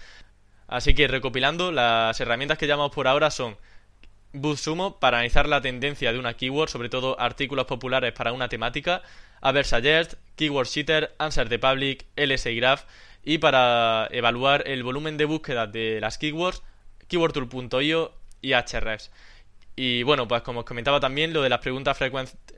Así 0.70 0.94
que 0.94 1.10
recopilando, 1.10 1.74
las 1.74 2.22
herramientas 2.22 2.58
que 2.58 2.68
llamamos 2.68 2.94
por 2.94 3.10
ahora 3.10 3.32
son 3.32 3.58
BuzzSumo 4.42 5.00
para 5.00 5.18
analizar 5.18 5.48
la 5.48 5.62
tendencia 5.62 6.12
de 6.12 6.20
una 6.20 6.36
keyword, 6.36 6.70
sobre 6.70 6.90
todo 6.90 7.20
artículos 7.20 7.66
populares 7.66 8.14
para 8.14 8.32
una 8.32 8.50
temática, 8.50 9.02
Aversuggest, 9.42 10.16
Keyword 10.36 10.68
Sheeter, 10.68 11.16
Answer 11.20 11.50
the 11.50 11.60
Public, 11.60 12.06
LSI 12.16 12.56
Graph 12.56 12.84
y 13.24 13.40
para 13.40 14.08
evaluar 14.12 14.64
el 14.68 14.84
volumen 14.84 15.18
de 15.18 15.26
búsqueda 15.26 15.68
de 15.68 16.00
las 16.00 16.18
keywords, 16.18 16.64
keywordtool.io 17.08 18.14
y 18.42 18.54
Hrefs. 18.54 19.12
Y 19.80 20.02
bueno, 20.02 20.28
pues 20.28 20.42
como 20.42 20.62
os 20.62 20.66
comentaba 20.66 21.00
también, 21.00 21.34
lo 21.34 21.44
de 21.44 21.50
las 21.50 21.60
preguntas 21.60 21.96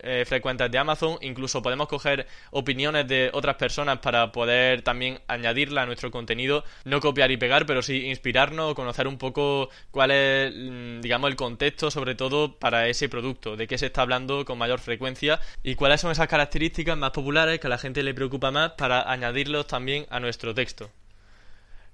eh, 0.04 0.24
frecuentes 0.26 0.72
de 0.72 0.78
Amazon, 0.78 1.18
incluso 1.20 1.62
podemos 1.62 1.90
coger 1.90 2.26
opiniones 2.52 3.10
de 3.10 3.30
otras 3.34 3.58
personas 3.58 4.00
para 4.00 4.32
poder 4.32 4.84
también 4.84 5.20
añadirla 5.28 5.82
a 5.82 5.86
nuestro 5.86 6.12
contenido, 6.12 6.64
no 6.86 7.02
copiar 7.02 7.30
y 7.30 7.36
pegar, 7.36 7.66
pero 7.66 7.82
sí 7.82 8.06
inspirarnos, 8.06 8.74
conocer 8.74 9.06
un 9.06 9.18
poco 9.18 9.68
cuál 9.92 10.12
es, 10.12 10.54
mm, 10.56 11.02
digamos, 11.02 11.30
el 11.30 11.36
contexto, 11.36 11.92
sobre 11.92 12.16
todo 12.16 12.58
para 12.58 12.88
ese 12.88 13.10
producto, 13.10 13.58
de 13.58 13.68
qué 13.68 13.78
se 13.78 13.88
está 13.88 14.04
hablando 14.04 14.46
con 14.46 14.58
mayor 14.58 14.80
frecuencia 14.80 15.42
y 15.62 15.76
cuáles 15.76 16.00
son 16.00 16.12
esas 16.12 16.30
características 16.30 16.98
más 16.98 17.12
populares 17.12 17.60
que 17.60 17.68
a 17.68 17.70
la 17.70 17.78
gente 17.78 18.02
le 18.02 18.14
preocupa 18.14 18.52
más 18.52 18.72
para 18.78 19.12
añadirlos 19.12 19.68
también 19.68 20.06
a 20.10 20.22
nuestro 20.22 20.56
texto. 20.56 20.90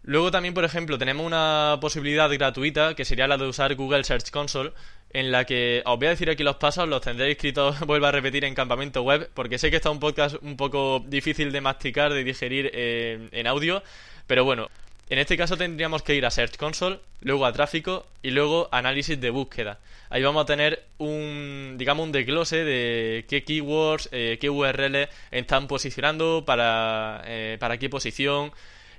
Luego 0.07 0.29
también, 0.29 0.53
por 0.53 0.63
ejemplo, 0.63 0.99
tenemos 0.99 1.25
una 1.25 1.79
posibilidad 1.81 2.29
gratuita 2.31 2.93
que 2.93 3.05
sería 3.05 3.27
la 3.27 3.37
de 3.37 3.47
usar 3.47 3.73
Google 3.73 4.03
Search 4.03 4.29
Console, 4.29 4.71
en 5.11 5.31
la 5.31 5.45
que 5.45 5.81
os 5.83 5.97
voy 5.97 6.05
a 6.05 6.11
decir 6.11 6.29
aquí 6.29 6.43
los 6.43 6.57
pasos, 6.57 6.87
los 6.87 7.01
tendréis 7.01 7.37
escritos, 7.37 7.79
vuelvo 7.87 8.05
a 8.05 8.11
repetir, 8.11 8.45
en 8.45 8.53
campamento 8.53 9.01
web, 9.01 9.27
porque 9.33 9.57
sé 9.57 9.71
que 9.71 9.77
está 9.77 9.89
un 9.89 9.99
podcast 9.99 10.35
un 10.43 10.57
poco 10.57 11.03
difícil 11.07 11.51
de 11.51 11.59
masticar, 11.59 12.13
de 12.13 12.23
digerir 12.23 12.69
eh, 12.71 13.29
en 13.31 13.47
audio, 13.47 13.81
pero 14.27 14.45
bueno, 14.45 14.69
en 15.09 15.17
este 15.17 15.37
caso 15.37 15.57
tendríamos 15.57 16.03
que 16.03 16.13
ir 16.13 16.25
a 16.27 16.29
Search 16.29 16.57
Console, 16.57 16.99
luego 17.21 17.47
a 17.47 17.53
tráfico 17.53 18.05
y 18.21 18.29
luego 18.29 18.69
análisis 18.71 19.19
de 19.19 19.31
búsqueda. 19.31 19.79
Ahí 20.11 20.21
vamos 20.21 20.43
a 20.43 20.45
tener 20.45 20.83
un, 20.99 21.77
digamos, 21.79 22.05
un 22.05 22.11
desglose 22.11 22.63
de 22.63 23.25
qué 23.27 23.43
keywords, 23.43 24.09
eh, 24.11 24.37
qué 24.39 24.51
URL 24.51 25.09
están 25.31 25.67
posicionando, 25.67 26.43
para, 26.45 27.23
eh, 27.25 27.57
para 27.59 27.79
qué 27.79 27.89
posición, 27.89 28.51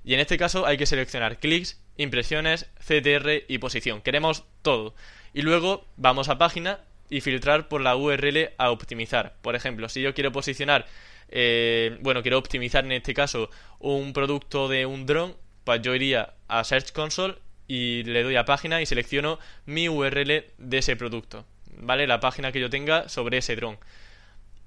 y 0.06 0.14
en 0.14 0.20
este 0.20 0.38
caso 0.38 0.66
hay 0.66 0.76
que 0.76 0.86
seleccionar 0.86 1.40
clics, 1.40 1.82
impresiones, 1.96 2.70
CTR 2.78 3.42
y 3.48 3.58
posición. 3.58 4.00
Queremos 4.00 4.44
todo. 4.62 4.94
Y 5.34 5.42
luego 5.42 5.84
vamos 5.96 6.28
a 6.28 6.38
página 6.38 6.78
y 7.10 7.20
filtrar 7.20 7.66
por 7.66 7.80
la 7.80 7.96
URL 7.96 8.50
a 8.56 8.70
optimizar. 8.70 9.34
Por 9.42 9.56
ejemplo, 9.56 9.88
si 9.88 10.02
yo 10.02 10.14
quiero 10.14 10.30
posicionar, 10.30 10.86
eh, 11.28 11.98
bueno, 12.02 12.22
quiero 12.22 12.38
optimizar 12.38 12.84
en 12.84 12.92
este 12.92 13.14
caso 13.14 13.50
un 13.80 14.12
producto 14.12 14.68
de 14.68 14.86
un 14.86 15.06
dron, 15.06 15.34
pues 15.64 15.82
yo 15.82 15.92
iría 15.92 16.34
a 16.46 16.62
Search 16.62 16.92
Console 16.92 17.34
y 17.66 18.04
le 18.04 18.22
doy 18.22 18.36
a 18.36 18.44
página 18.44 18.80
y 18.80 18.86
selecciono 18.86 19.40
mi 19.64 19.88
URL 19.88 20.44
de 20.56 20.78
ese 20.78 20.94
producto. 20.94 21.44
¿Vale? 21.78 22.06
La 22.06 22.20
página 22.20 22.52
que 22.52 22.60
yo 22.60 22.70
tenga 22.70 23.08
sobre 23.08 23.38
ese 23.38 23.56
dron 23.56 23.76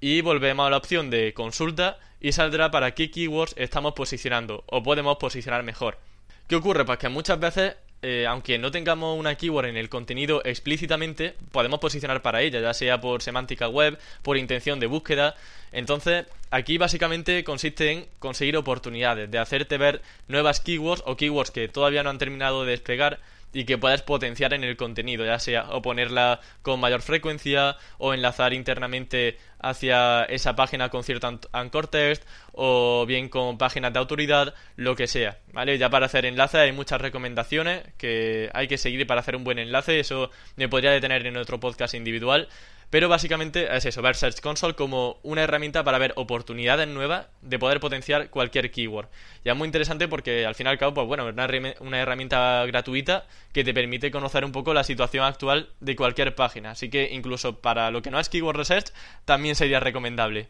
y 0.00 0.20
volvemos 0.22 0.66
a 0.66 0.70
la 0.70 0.76
opción 0.78 1.10
de 1.10 1.34
consulta 1.34 1.98
y 2.20 2.32
saldrá 2.32 2.70
para 2.70 2.92
qué 2.94 3.10
keywords 3.10 3.54
estamos 3.56 3.94
posicionando 3.94 4.64
o 4.66 4.82
podemos 4.82 5.16
posicionar 5.16 5.62
mejor. 5.62 5.98
¿Qué 6.46 6.56
ocurre? 6.56 6.84
Pues 6.84 6.98
que 6.98 7.08
muchas 7.08 7.38
veces, 7.38 7.76
eh, 8.02 8.26
aunque 8.26 8.58
no 8.58 8.70
tengamos 8.70 9.18
una 9.18 9.36
keyword 9.36 9.66
en 9.66 9.76
el 9.76 9.88
contenido 9.88 10.42
explícitamente, 10.44 11.34
podemos 11.52 11.80
posicionar 11.80 12.22
para 12.22 12.42
ella, 12.42 12.60
ya 12.60 12.74
sea 12.74 13.00
por 13.00 13.22
semántica 13.22 13.68
web, 13.68 13.98
por 14.22 14.36
intención 14.36 14.80
de 14.80 14.86
búsqueda. 14.86 15.36
Entonces, 15.70 16.26
aquí 16.50 16.76
básicamente 16.76 17.44
consiste 17.44 17.92
en 17.92 18.06
conseguir 18.18 18.56
oportunidades 18.56 19.30
de 19.30 19.38
hacerte 19.38 19.78
ver 19.78 20.02
nuevas 20.28 20.60
keywords 20.60 21.04
o 21.06 21.16
keywords 21.16 21.52
que 21.52 21.68
todavía 21.68 22.02
no 22.02 22.10
han 22.10 22.18
terminado 22.18 22.64
de 22.64 22.72
desplegar 22.72 23.20
y 23.52 23.64
que 23.64 23.78
puedas 23.78 24.02
potenciar 24.02 24.54
en 24.54 24.64
el 24.64 24.76
contenido, 24.76 25.24
ya 25.24 25.38
sea 25.38 25.70
o 25.70 25.82
ponerla 25.82 26.40
con 26.62 26.80
mayor 26.80 27.02
frecuencia 27.02 27.76
o 27.98 28.14
enlazar 28.14 28.52
internamente 28.52 29.38
hacia 29.58 30.24
esa 30.24 30.56
página 30.56 30.88
con 30.88 31.04
cierto 31.04 31.40
anchor 31.52 31.88
text 31.88 32.24
o 32.52 33.04
bien 33.06 33.28
con 33.28 33.58
páginas 33.58 33.92
de 33.92 33.98
autoridad, 33.98 34.54
lo 34.76 34.96
que 34.96 35.06
sea, 35.06 35.38
¿vale? 35.52 35.78
Ya 35.78 35.90
para 35.90 36.06
hacer 36.06 36.24
enlaces 36.24 36.60
hay 36.60 36.72
muchas 36.72 37.00
recomendaciones 37.00 37.82
que 37.98 38.50
hay 38.54 38.68
que 38.68 38.78
seguir 38.78 39.06
para 39.06 39.20
hacer 39.20 39.36
un 39.36 39.44
buen 39.44 39.58
enlace, 39.58 40.00
eso 40.00 40.30
me 40.56 40.68
podría 40.68 40.90
detener 40.92 41.26
en 41.26 41.36
otro 41.36 41.60
podcast 41.60 41.94
individual, 41.94 42.48
pero 42.90 43.08
básicamente 43.08 43.74
es 43.74 43.86
eso, 43.86 44.02
ver 44.02 44.16
Search 44.16 44.40
Console 44.40 44.74
como 44.74 45.18
una 45.22 45.42
herramienta 45.42 45.84
para 45.84 45.98
ver 45.98 46.12
oportunidades 46.16 46.88
nuevas 46.88 47.28
de 47.40 47.58
poder 47.58 47.78
potenciar 47.78 48.30
cualquier 48.30 48.70
keyword. 48.72 49.08
Y 49.44 49.48
es 49.48 49.56
muy 49.56 49.66
interesante 49.66 50.08
porque 50.08 50.44
al 50.44 50.56
fin 50.56 50.66
y 50.66 50.70
al 50.70 50.78
cabo, 50.78 50.94
pues 50.94 51.06
bueno, 51.06 51.28
es 51.28 51.32
una, 51.32 51.48
una 51.80 52.00
herramienta 52.00 52.66
gratuita 52.66 53.26
que 53.52 53.64
te 53.64 53.72
permite 53.72 54.10
conocer 54.10 54.44
un 54.44 54.52
poco 54.52 54.74
la 54.74 54.84
situación 54.84 55.24
actual 55.24 55.70
de 55.78 55.94
cualquier 55.94 56.34
página. 56.34 56.72
Así 56.72 56.90
que 56.90 57.10
incluso 57.12 57.60
para 57.60 57.90
lo 57.92 58.02
que 58.02 58.10
no 58.10 58.18
es 58.18 58.28
Keyword 58.28 58.56
Research, 58.56 58.92
también 59.24 59.54
sería 59.54 59.80
recomendable. 59.80 60.48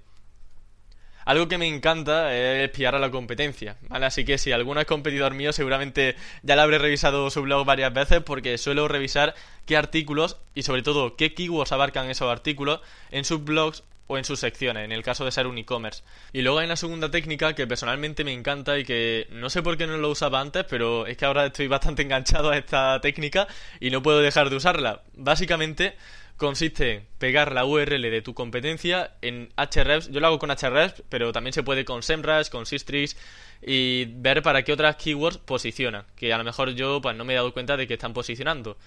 Algo 1.25 1.49
que 1.49 1.59
me 1.59 1.67
encanta 1.67 2.35
es 2.35 2.65
espiar 2.65 2.95
a 2.95 2.99
la 2.99 3.11
competencia, 3.11 3.77
¿vale? 3.89 4.07
Así 4.07 4.25
que 4.25 4.39
si 4.39 4.53
alguno 4.53 4.81
es 4.81 4.87
competidor 4.87 5.35
mío, 5.35 5.53
seguramente 5.53 6.17
ya 6.43 6.57
le 6.57 6.63
habré 6.63 6.79
revisado 6.79 7.31
su 7.31 7.43
blog 7.43 7.67
varias 7.67 7.93
veces 7.93 8.21
porque 8.25 8.59
suelo 8.59 8.89
revisar 8.89 9.35
qué 9.67 9.77
artículos 9.77 10.39
y 10.55 10.63
sobre 10.63 10.83
todo 10.83 11.17
qué 11.17 11.35
keywords 11.35 11.73
abarcan 11.73 12.11
esos 12.11 12.31
artículos 12.31 12.81
en 13.11 13.25
sus 13.25 13.45
blogs 13.45 13.85
o 14.11 14.19
en 14.19 14.25
sus 14.25 14.41
secciones, 14.41 14.85
en 14.85 14.91
el 14.91 15.05
caso 15.05 15.25
de 15.25 15.31
ser 15.31 15.47
un 15.47 15.57
e-commerce. 15.57 16.03
Y 16.33 16.43
luego 16.43 16.59
hay 16.59 16.67
una 16.67 16.75
segunda 16.75 17.13
técnica 17.13 17.55
que 17.55 17.69
personalmente 17.69 18.25
me 18.25 18.33
encanta 18.33 18.77
y 18.77 18.85
que 18.85 19.29
no 19.31 19.49
sé 19.51 19.63
por 19.63 19.79
qué 19.79 19.87
no 19.87 19.97
lo 19.99 20.11
usaba 20.11 20.41
antes, 20.41 20.65
pero 20.69 21.07
es 21.07 21.17
que 21.17 21.27
ahora 21.27 21.47
estoy 21.47 21.69
bastante 21.69 22.03
enganchado 22.03 22.51
a 22.51 22.57
esta 22.57 23.01
técnica 23.01 23.47
y 23.79 23.91
no 23.91 24.03
puedo 24.03 24.19
dejar 24.19 24.51
de 24.51 24.57
usarla. 24.57 25.03
Básicamente 25.15 25.95
consiste 26.41 26.93
en 26.93 27.07
pegar 27.19 27.53
la 27.53 27.67
URL 27.67 28.01
de 28.01 28.23
tu 28.23 28.33
competencia 28.33 29.13
en 29.21 29.51
Hrefs. 29.57 30.11
Yo 30.11 30.21
lo 30.21 30.29
hago 30.29 30.39
con 30.39 30.51
Hrefs, 30.51 31.03
pero 31.11 31.33
también 31.33 31.53
se 31.53 31.63
puede 31.63 31.85
con 31.85 32.03
SEMrush, 32.03 32.49
con 32.49 32.65
Sistrix 32.65 33.15
y 33.63 34.07
ver 34.07 34.43
para 34.43 34.63
qué 34.63 34.73
otras 34.73 34.97
keywords 34.97 35.37
posicionan, 35.37 36.07
que 36.17 36.33
a 36.33 36.39
lo 36.39 36.45
mejor 36.45 36.71
yo 36.71 37.03
pues 37.03 37.15
no 37.15 37.27
me 37.27 37.35
he 37.35 37.37
dado 37.37 37.53
cuenta 37.53 37.77
de 37.77 37.87
que 37.87 37.95
están 37.95 38.15
posicionando. 38.15 38.79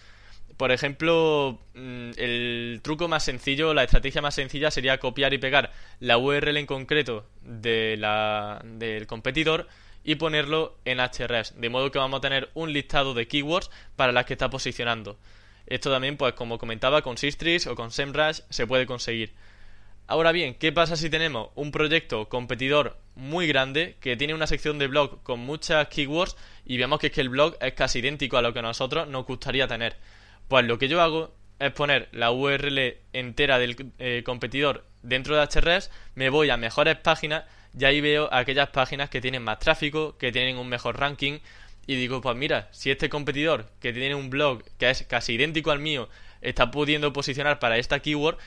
Por 0.57 0.71
ejemplo, 0.71 1.59
mm, 1.75 2.11
el 2.17 2.79
truco 2.83 3.07
más 3.07 3.23
sencillo, 3.23 3.75
la 3.75 3.83
estrategia 3.83 4.21
más 4.21 4.33
sencilla 4.33 4.71
sería 4.71 4.97
copiar 4.99 5.33
y 5.35 5.37
pegar 5.37 5.71
la 5.99 6.17
URL 6.17 6.57
en 6.57 6.65
concreto 6.65 7.27
del 7.43 9.05
competidor 9.05 9.67
y 10.03 10.15
ponerlo 10.15 10.75
en 10.85 10.97
Hrefs, 10.97 11.53
de 11.61 11.69
modo 11.69 11.91
que 11.91 11.99
vamos 11.99 12.17
a 12.17 12.21
tener 12.21 12.49
un 12.55 12.73
listado 12.73 13.13
de 13.13 13.27
keywords 13.27 13.69
para 13.95 14.11
las 14.11 14.25
que 14.25 14.33
está 14.33 14.49
posicionando. 14.49 15.17
Esto 15.67 15.91
también, 15.91 16.17
pues 16.17 16.33
como 16.33 16.57
comentaba, 16.57 17.01
con 17.01 17.17
Sistrix 17.17 17.67
o 17.67 17.75
con 17.75 17.91
SEMrush 17.91 18.41
se 18.49 18.67
puede 18.67 18.85
conseguir. 18.85 19.33
Ahora 20.05 20.33
bien, 20.33 20.55
¿qué 20.55 20.71
pasa 20.73 20.97
si 20.97 21.09
tenemos 21.09 21.49
un 21.55 21.71
proyecto 21.71 22.27
competidor 22.27 22.97
muy 23.15 23.47
grande 23.47 23.95
que 24.01 24.17
tiene 24.17 24.33
una 24.33 24.47
sección 24.47 24.77
de 24.77 24.87
blog 24.87 25.23
con 25.23 25.39
muchas 25.39 25.87
keywords 25.87 26.35
y 26.65 26.77
vemos 26.77 26.99
que 26.99 27.07
es 27.07 27.13
que 27.13 27.21
el 27.21 27.29
blog 27.29 27.55
es 27.61 27.73
casi 27.73 27.99
idéntico 27.99 28.37
a 28.37 28.41
lo 28.41 28.51
que 28.51 28.59
a 28.59 28.63
nosotros 28.63 29.07
nos 29.07 29.25
gustaría 29.25 29.67
tener? 29.67 29.95
Pues 30.49 30.65
lo 30.65 30.77
que 30.77 30.89
yo 30.89 31.01
hago 31.01 31.33
es 31.57 31.71
poner 31.71 32.09
la 32.11 32.31
URL 32.31 32.97
entera 33.13 33.59
del 33.59 33.93
eh, 33.97 34.23
competidor 34.25 34.85
dentro 35.03 35.37
de 35.37 35.47
Hrefs, 35.47 35.89
me 36.15 36.29
voy 36.29 36.49
a 36.49 36.57
mejores 36.57 36.97
páginas 36.97 37.45
y 37.77 37.85
ahí 37.85 38.01
veo 38.01 38.29
aquellas 38.31 38.69
páginas 38.69 39.09
que 39.09 39.21
tienen 39.21 39.43
más 39.43 39.59
tráfico, 39.59 40.17
que 40.17 40.31
tienen 40.33 40.57
un 40.57 40.67
mejor 40.67 40.99
ranking 40.99 41.39
y 41.85 41.95
digo, 41.95 42.21
pues 42.21 42.35
mira, 42.35 42.69
si 42.71 42.91
este 42.91 43.09
competidor 43.09 43.69
que 43.79 43.93
tiene 43.93 44.15
un 44.15 44.29
blog 44.29 44.63
que 44.77 44.89
es 44.89 45.03
casi 45.03 45.33
idéntico 45.33 45.71
al 45.71 45.79
mío 45.79 46.09
está 46.41 46.71
pudiendo 46.71 47.13
posicionar 47.13 47.59
para 47.59 47.77
esta 47.77 47.99
keyword, 47.99 48.37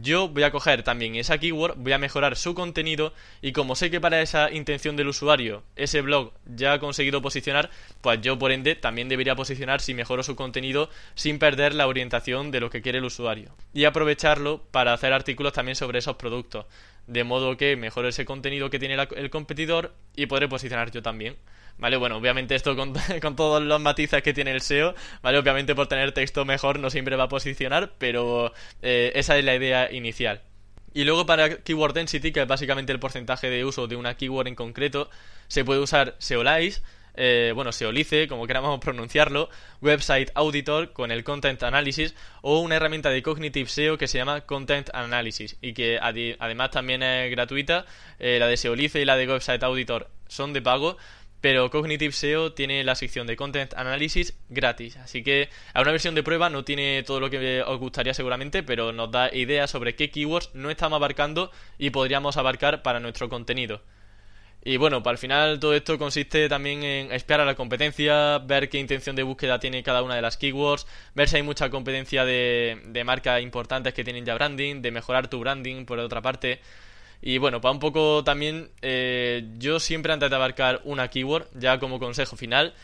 yo 0.00 0.28
voy 0.28 0.42
a 0.42 0.50
coger 0.50 0.82
también 0.82 1.16
esa 1.16 1.38
keyword, 1.38 1.76
voy 1.76 1.92
a 1.92 1.98
mejorar 1.98 2.36
su 2.36 2.54
contenido 2.54 3.12
y 3.42 3.52
como 3.52 3.76
sé 3.76 3.90
que 3.90 4.00
para 4.00 4.22
esa 4.22 4.50
intención 4.50 4.96
del 4.96 5.08
usuario 5.08 5.62
ese 5.76 6.00
blog 6.00 6.32
ya 6.46 6.74
ha 6.74 6.78
conseguido 6.78 7.20
posicionar, 7.20 7.70
pues 8.00 8.20
yo 8.22 8.38
por 8.38 8.52
ende 8.52 8.74
también 8.74 9.08
debería 9.08 9.36
posicionar 9.36 9.80
si 9.80 9.92
mejoro 9.94 10.22
su 10.22 10.36
contenido 10.36 10.88
sin 11.14 11.38
perder 11.38 11.74
la 11.74 11.86
orientación 11.86 12.50
de 12.50 12.60
lo 12.60 12.70
que 12.70 12.80
quiere 12.80 12.98
el 12.98 13.04
usuario. 13.04 13.54
Y 13.74 13.84
aprovecharlo 13.84 14.62
para 14.70 14.92
hacer 14.92 15.12
artículos 15.12 15.52
también 15.52 15.76
sobre 15.76 15.98
esos 15.98 16.16
productos, 16.16 16.66
de 17.06 17.24
modo 17.24 17.56
que 17.56 17.76
mejore 17.76 18.08
ese 18.08 18.24
contenido 18.24 18.70
que 18.70 18.78
tiene 18.78 18.96
el 19.16 19.30
competidor 19.30 19.94
y 20.16 20.26
podré 20.26 20.48
posicionar 20.48 20.90
yo 20.90 21.02
también. 21.02 21.36
¿Vale? 21.78 21.96
Bueno, 21.96 22.16
obviamente 22.16 22.54
esto 22.54 22.76
con, 23.20 23.36
todos 23.36 23.62
los 23.62 23.80
matices 23.80 24.22
que 24.22 24.32
tiene 24.32 24.52
el 24.52 24.60
SEO, 24.60 24.94
¿vale? 25.22 25.38
Obviamente 25.38 25.74
por 25.74 25.88
tener 25.88 26.12
texto 26.12 26.44
mejor 26.44 26.78
no 26.78 26.90
siempre 26.90 27.16
va 27.16 27.24
a 27.24 27.28
posicionar, 27.28 27.92
pero 27.98 28.52
eh, 28.82 29.12
esa 29.14 29.36
es 29.36 29.44
la 29.44 29.54
idea 29.54 29.92
inicial. 29.92 30.42
Y 30.94 31.04
luego 31.04 31.24
para 31.24 31.56
Keyword 31.62 31.94
Density, 31.94 32.32
que 32.32 32.42
es 32.42 32.46
básicamente 32.46 32.92
el 32.92 33.00
porcentaje 33.00 33.48
de 33.48 33.64
uso 33.64 33.86
de 33.86 33.96
una 33.96 34.16
keyword 34.16 34.48
en 34.48 34.54
concreto, 34.54 35.08
se 35.48 35.64
puede 35.64 35.80
usar 35.80 36.16
Seolize, 36.18 36.82
eh, 37.14 37.52
bueno, 37.54 37.72
Seolice, 37.72 38.26
como 38.28 38.46
queramos 38.46 38.78
pronunciarlo, 38.80 39.48
Website 39.80 40.30
Auditor 40.34 40.92
con 40.92 41.10
el 41.10 41.24
Content 41.24 41.62
Analysis 41.62 42.14
o 42.40 42.60
una 42.60 42.76
herramienta 42.76 43.10
de 43.10 43.22
Cognitive 43.22 43.68
SEO 43.68 43.98
que 43.98 44.08
se 44.08 44.18
llama 44.18 44.42
Content 44.42 44.90
Analysis 44.94 45.56
y 45.60 45.74
que 45.74 45.98
además 46.00 46.70
también 46.70 47.02
es 47.02 47.30
gratuita. 47.30 47.84
Eh, 48.18 48.38
la 48.38 48.46
de 48.46 48.56
Seolice 48.56 49.00
y 49.00 49.04
la 49.04 49.16
de 49.16 49.28
Website 49.28 49.62
Auditor 49.62 50.08
son 50.28 50.52
de 50.52 50.62
pago, 50.62 50.96
pero 51.42 51.70
Cognitive 51.70 52.12
SEO 52.12 52.52
tiene 52.52 52.84
la 52.84 52.94
sección 52.94 53.26
de 53.26 53.36
Content 53.36 53.74
Analysis 53.74 54.38
gratis, 54.48 54.96
así 54.96 55.24
que 55.24 55.50
a 55.74 55.82
una 55.82 55.90
versión 55.90 56.14
de 56.14 56.22
prueba 56.22 56.48
no 56.48 56.64
tiene 56.64 57.02
todo 57.02 57.18
lo 57.18 57.30
que 57.30 57.62
os 57.62 57.78
gustaría 57.80 58.14
seguramente, 58.14 58.62
pero 58.62 58.92
nos 58.92 59.10
da 59.10 59.28
ideas 59.34 59.68
sobre 59.68 59.96
qué 59.96 60.08
keywords 60.08 60.50
no 60.54 60.70
estamos 60.70 60.96
abarcando 60.96 61.50
y 61.78 61.90
podríamos 61.90 62.36
abarcar 62.36 62.82
para 62.82 63.00
nuestro 63.00 63.28
contenido. 63.28 63.82
Y 64.64 64.76
bueno, 64.76 65.02
el 65.04 65.18
final 65.18 65.58
todo 65.58 65.74
esto 65.74 65.98
consiste 65.98 66.48
también 66.48 66.84
en 66.84 67.10
espiar 67.10 67.40
a 67.40 67.44
la 67.44 67.56
competencia, 67.56 68.38
ver 68.38 68.68
qué 68.68 68.78
intención 68.78 69.16
de 69.16 69.24
búsqueda 69.24 69.58
tiene 69.58 69.82
cada 69.82 70.04
una 70.04 70.14
de 70.14 70.22
las 70.22 70.36
keywords, 70.36 70.86
ver 71.16 71.28
si 71.28 71.36
hay 71.36 71.42
mucha 71.42 71.70
competencia 71.70 72.24
de, 72.24 72.80
de 72.86 73.02
marcas 73.02 73.42
importantes 73.42 73.92
que 73.94 74.04
tienen 74.04 74.24
ya 74.24 74.34
branding, 74.34 74.80
de 74.80 74.92
mejorar 74.92 75.26
tu 75.26 75.40
branding 75.40 75.86
por 75.86 75.98
otra 75.98 76.22
parte. 76.22 76.60
Y 77.22 77.38
bueno, 77.38 77.60
para 77.60 77.72
un 77.72 77.78
poco 77.78 78.24
también, 78.24 78.70
eh, 78.82 79.44
yo 79.58 79.78
siempre 79.78 80.12
antes 80.12 80.28
de 80.28 80.36
abarcar 80.36 80.80
una 80.84 81.08
keyword, 81.08 81.46
ya 81.54 81.78
como 81.78 82.00
consejo 82.00 82.36
final, 82.36 82.74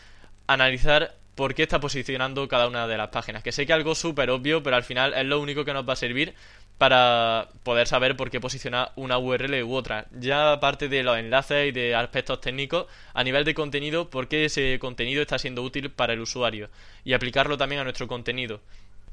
analizar 0.47 1.17
por 1.35 1.55
qué 1.55 1.65
está 1.65 1.81
posicionando 1.81 2.47
cada 2.49 2.69
una 2.69 2.87
de 2.87 2.97
las 2.97 3.09
páginas. 3.09 3.43
Que 3.43 3.53
sé 3.53 3.67
que 3.67 3.73
algo 3.73 3.97
súper 3.97 4.31
obvio, 4.31 4.63
pero 4.63 4.77
al 4.77 4.85
final 4.85 5.13
es 5.15 5.25
lo 5.25 5.41
único 5.41 5.65
que 5.65 5.73
nos 5.73 5.89
va 5.89 5.93
a 5.95 5.97
servir 5.97 6.35
para 6.79 7.49
poder 7.65 7.89
saber 7.89 8.17
por 8.17 8.31
qué 8.31 8.41
posiciona 8.41 8.93
una 8.95 9.19
URL 9.19 9.63
u 9.65 9.75
otra. 9.75 10.07
Ya 10.13 10.53
aparte 10.53 10.89
de 10.89 11.03
los 11.03 11.19
enlaces 11.19 11.69
y 11.69 11.73
de 11.73 11.97
aspectos 11.97 12.41
técnicos, 12.41 12.87
a 13.15 13.25
nivel 13.25 13.45
de 13.45 13.55
contenido, 13.55 14.09
por 14.09 14.29
qué 14.29 14.45
ese 14.45 14.79
contenido 14.79 15.21
está 15.21 15.39
siendo 15.39 15.63
útil 15.63 15.91
para 15.91 16.13
el 16.13 16.21
usuario 16.21 16.71
y 17.05 17.13
aplicarlo 17.13 17.59
también 17.59 17.81
a 17.81 17.85
nuestro 17.85 18.07
contenido. 18.07 18.61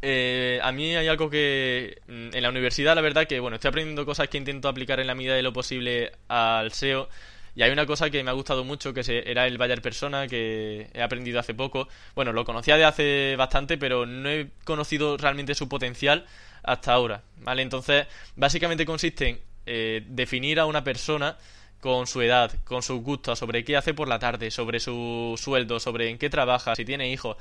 Eh, 0.07 0.59
a 0.61 0.71
mí 0.71 0.95
hay 0.95 1.07
algo 1.07 1.31
que 1.31 1.99
mm, 2.07 2.35
en 2.35 2.43
la 2.43 2.49
universidad, 2.49 2.93
la 2.93 3.01
verdad, 3.01 3.25
que 3.25 3.39
bueno, 3.39 3.55
estoy 3.55 3.69
aprendiendo 3.69 4.05
cosas 4.05 4.29
que 4.29 4.37
intento 4.37 4.67
aplicar 4.69 4.99
en 4.99 5.07
la 5.07 5.15
medida 5.15 5.33
de 5.33 5.41
lo 5.41 5.51
posible 5.51 6.11
al 6.27 6.71
SEO. 6.71 7.09
Y 7.55 7.63
hay 7.63 7.71
una 7.71 7.87
cosa 7.87 8.11
que 8.11 8.23
me 8.23 8.29
ha 8.29 8.33
gustado 8.33 8.63
mucho, 8.63 8.93
que 8.93 9.01
era 9.25 9.47
el 9.47 9.57
Bayer 9.57 9.81
Persona, 9.81 10.27
que 10.27 10.89
he 10.93 11.01
aprendido 11.01 11.39
hace 11.39 11.55
poco. 11.55 11.87
Bueno, 12.13 12.33
lo 12.33 12.45
conocía 12.45 12.77
de 12.77 12.85
hace 12.85 13.35
bastante, 13.35 13.79
pero 13.79 14.05
no 14.05 14.29
he 14.29 14.49
conocido 14.63 15.17
realmente 15.17 15.55
su 15.55 15.67
potencial 15.67 16.27
hasta 16.61 16.93
ahora. 16.93 17.23
¿Vale? 17.37 17.63
Entonces, 17.63 18.05
básicamente 18.35 18.85
consiste 18.85 19.27
en 19.27 19.39
eh, 19.65 20.03
definir 20.05 20.59
a 20.59 20.67
una 20.67 20.83
persona 20.83 21.35
con 21.79 22.05
su 22.05 22.21
edad, 22.21 22.51
con 22.63 22.83
sus 22.83 23.01
gustos, 23.01 23.39
sobre 23.39 23.63
qué 23.63 23.75
hace 23.75 23.95
por 23.95 24.07
la 24.07 24.19
tarde, 24.19 24.51
sobre 24.51 24.79
su 24.79 25.33
sueldo, 25.41 25.79
sobre 25.79 26.09
en 26.09 26.19
qué 26.19 26.29
trabaja, 26.29 26.75
si 26.75 26.85
tiene 26.85 27.09
hijos 27.09 27.37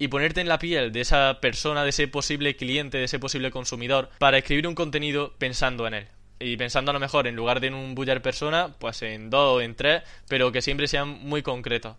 y 0.00 0.08
ponerte 0.08 0.40
en 0.40 0.48
la 0.48 0.58
piel 0.58 0.92
de 0.92 1.02
esa 1.02 1.40
persona, 1.42 1.84
de 1.84 1.90
ese 1.90 2.08
posible 2.08 2.56
cliente, 2.56 2.96
de 2.96 3.04
ese 3.04 3.18
posible 3.18 3.50
consumidor, 3.50 4.08
para 4.18 4.38
escribir 4.38 4.66
un 4.66 4.74
contenido 4.74 5.34
pensando 5.36 5.86
en 5.86 5.92
él. 5.92 6.08
Y 6.38 6.56
pensando 6.56 6.90
a 6.90 6.94
lo 6.94 7.00
mejor 7.00 7.26
en 7.26 7.36
lugar 7.36 7.60
de 7.60 7.66
en 7.66 7.74
un 7.74 7.94
buller 7.94 8.22
persona, 8.22 8.74
pues 8.78 9.02
en 9.02 9.28
dos 9.28 9.56
o 9.56 9.60
en 9.60 9.74
tres, 9.74 10.02
pero 10.26 10.52
que 10.52 10.62
siempre 10.62 10.88
sean 10.88 11.08
muy 11.08 11.42
concretos. 11.42 11.96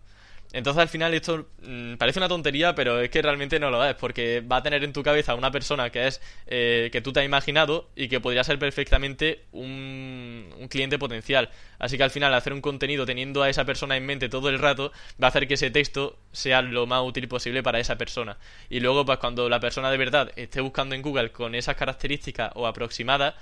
Entonces 0.52 0.82
al 0.82 0.88
final 0.88 1.14
esto 1.14 1.46
mm, 1.62 1.94
parece 1.94 2.18
una 2.18 2.28
tontería, 2.28 2.74
pero 2.74 3.00
es 3.00 3.10
que 3.10 3.22
realmente 3.22 3.58
no 3.58 3.70
lo 3.70 3.84
es, 3.84 3.94
porque 3.94 4.40
va 4.40 4.56
a 4.56 4.62
tener 4.62 4.84
en 4.84 4.92
tu 4.92 5.02
cabeza 5.02 5.34
una 5.34 5.50
persona 5.50 5.90
que 5.90 6.06
es 6.06 6.20
eh, 6.46 6.90
que 6.92 7.00
tú 7.00 7.12
te 7.12 7.20
has 7.20 7.26
imaginado 7.26 7.88
y 7.96 8.08
que 8.08 8.20
podría 8.20 8.44
ser 8.44 8.58
perfectamente 8.58 9.44
un, 9.52 10.52
un, 10.58 10.68
cliente 10.68 10.98
potencial. 10.98 11.48
Así 11.78 11.96
que 11.96 12.04
al 12.04 12.10
final 12.10 12.34
hacer 12.34 12.52
un 12.52 12.60
contenido 12.60 13.06
teniendo 13.06 13.42
a 13.42 13.48
esa 13.48 13.64
persona 13.64 13.96
en 13.96 14.04
mente 14.04 14.28
todo 14.28 14.50
el 14.50 14.58
rato 14.58 14.92
va 15.20 15.28
a 15.28 15.30
hacer 15.30 15.48
que 15.48 15.54
ese 15.54 15.70
texto 15.70 16.18
sea 16.32 16.62
lo 16.62 16.86
más 16.86 17.02
útil 17.02 17.28
posible 17.28 17.62
para 17.62 17.80
esa 17.80 17.96
persona. 17.96 18.36
Y 18.68 18.80
luego 18.80 19.06
pues 19.06 19.18
cuando 19.18 19.48
la 19.48 19.60
persona 19.60 19.90
de 19.90 19.96
verdad 19.96 20.32
esté 20.36 20.60
buscando 20.60 20.94
en 20.94 21.02
Google 21.02 21.32
con 21.32 21.54
esas 21.54 21.76
características 21.76 22.52
o 22.54 22.66
aproximadas, 22.66 23.34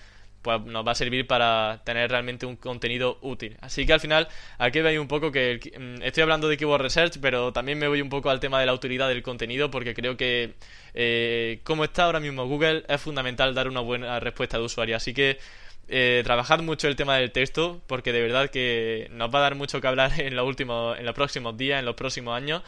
pues 0.42 0.60
nos 0.62 0.86
va 0.86 0.92
a 0.92 0.94
servir 0.94 1.26
para 1.26 1.82
tener 1.84 2.10
realmente 2.10 2.46
un 2.46 2.56
contenido 2.56 3.18
útil. 3.20 3.56
Así 3.60 3.86
que 3.86 3.92
al 3.92 4.00
final, 4.00 4.28
aquí 4.58 4.80
veis 4.80 4.98
un 4.98 5.08
poco 5.08 5.30
que 5.32 5.60
mm, 5.78 6.02
estoy 6.02 6.22
hablando 6.22 6.48
de 6.48 6.56
Keyword 6.56 6.82
Research, 6.82 7.18
pero 7.20 7.52
también 7.52 7.78
me 7.78 7.88
voy 7.88 8.00
un 8.00 8.08
poco 8.08 8.30
al 8.30 8.40
tema 8.40 8.60
de 8.60 8.66
la 8.66 8.74
utilidad 8.74 9.08
del 9.08 9.22
contenido, 9.22 9.70
porque 9.70 9.94
creo 9.94 10.16
que 10.16 10.54
eh, 10.94 11.60
como 11.64 11.84
está 11.84 12.04
ahora 12.04 12.20
mismo 12.20 12.46
Google, 12.46 12.84
es 12.88 13.00
fundamental 13.00 13.54
dar 13.54 13.68
una 13.68 13.80
buena 13.80 14.20
respuesta 14.20 14.58
de 14.58 14.64
usuario. 14.64 14.96
Así 14.96 15.12
que 15.14 15.38
eh, 15.88 16.22
trabajad 16.24 16.60
mucho 16.60 16.88
el 16.88 16.96
tema 16.96 17.16
del 17.16 17.32
texto, 17.32 17.82
porque 17.86 18.12
de 18.12 18.22
verdad 18.22 18.50
que 18.50 19.08
nos 19.10 19.34
va 19.34 19.40
a 19.40 19.42
dar 19.42 19.54
mucho 19.56 19.80
que 19.80 19.88
hablar 19.88 20.20
en 20.20 20.36
los 20.36 20.46
últimos, 20.46 20.98
en 20.98 21.04
los 21.04 21.14
próximos 21.14 21.56
días, 21.56 21.80
en 21.80 21.84
los 21.84 21.96
próximos 21.96 22.36
años. 22.36 22.62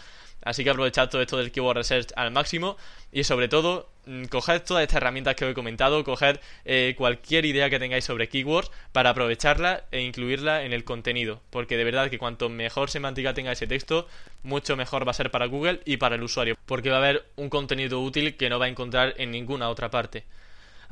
Así 0.44 0.64
que 0.64 0.70
aprovechad 0.70 1.08
todo 1.08 1.22
esto 1.22 1.36
del 1.36 1.52
Keyword 1.52 1.76
Research 1.78 2.08
al 2.16 2.32
máximo 2.32 2.76
y 3.12 3.22
sobre 3.24 3.48
todo 3.48 3.91
coged 4.30 4.62
todas 4.62 4.82
estas 4.82 4.96
herramientas 4.96 5.34
que 5.36 5.44
os 5.44 5.52
he 5.52 5.54
comentado, 5.54 6.02
coged 6.04 6.40
eh, 6.64 6.94
cualquier 6.96 7.44
idea 7.44 7.70
que 7.70 7.78
tengáis 7.78 8.04
sobre 8.04 8.28
keywords 8.28 8.70
para 8.92 9.10
aprovecharla 9.10 9.84
e 9.90 10.00
incluirla 10.00 10.64
en 10.64 10.72
el 10.72 10.84
contenido, 10.84 11.40
porque 11.50 11.76
de 11.76 11.84
verdad 11.84 12.10
que 12.10 12.18
cuanto 12.18 12.48
mejor 12.48 12.90
semántica 12.90 13.34
tenga 13.34 13.52
ese 13.52 13.66
texto, 13.66 14.08
mucho 14.42 14.76
mejor 14.76 15.06
va 15.06 15.12
a 15.12 15.14
ser 15.14 15.30
para 15.30 15.46
Google 15.46 15.80
y 15.84 15.98
para 15.98 16.16
el 16.16 16.22
usuario, 16.22 16.56
porque 16.66 16.90
va 16.90 16.96
a 16.96 17.00
haber 17.00 17.24
un 17.36 17.48
contenido 17.48 18.00
útil 18.00 18.36
que 18.36 18.50
no 18.50 18.58
va 18.58 18.66
a 18.66 18.68
encontrar 18.68 19.14
en 19.18 19.30
ninguna 19.30 19.68
otra 19.68 19.90
parte. 19.90 20.24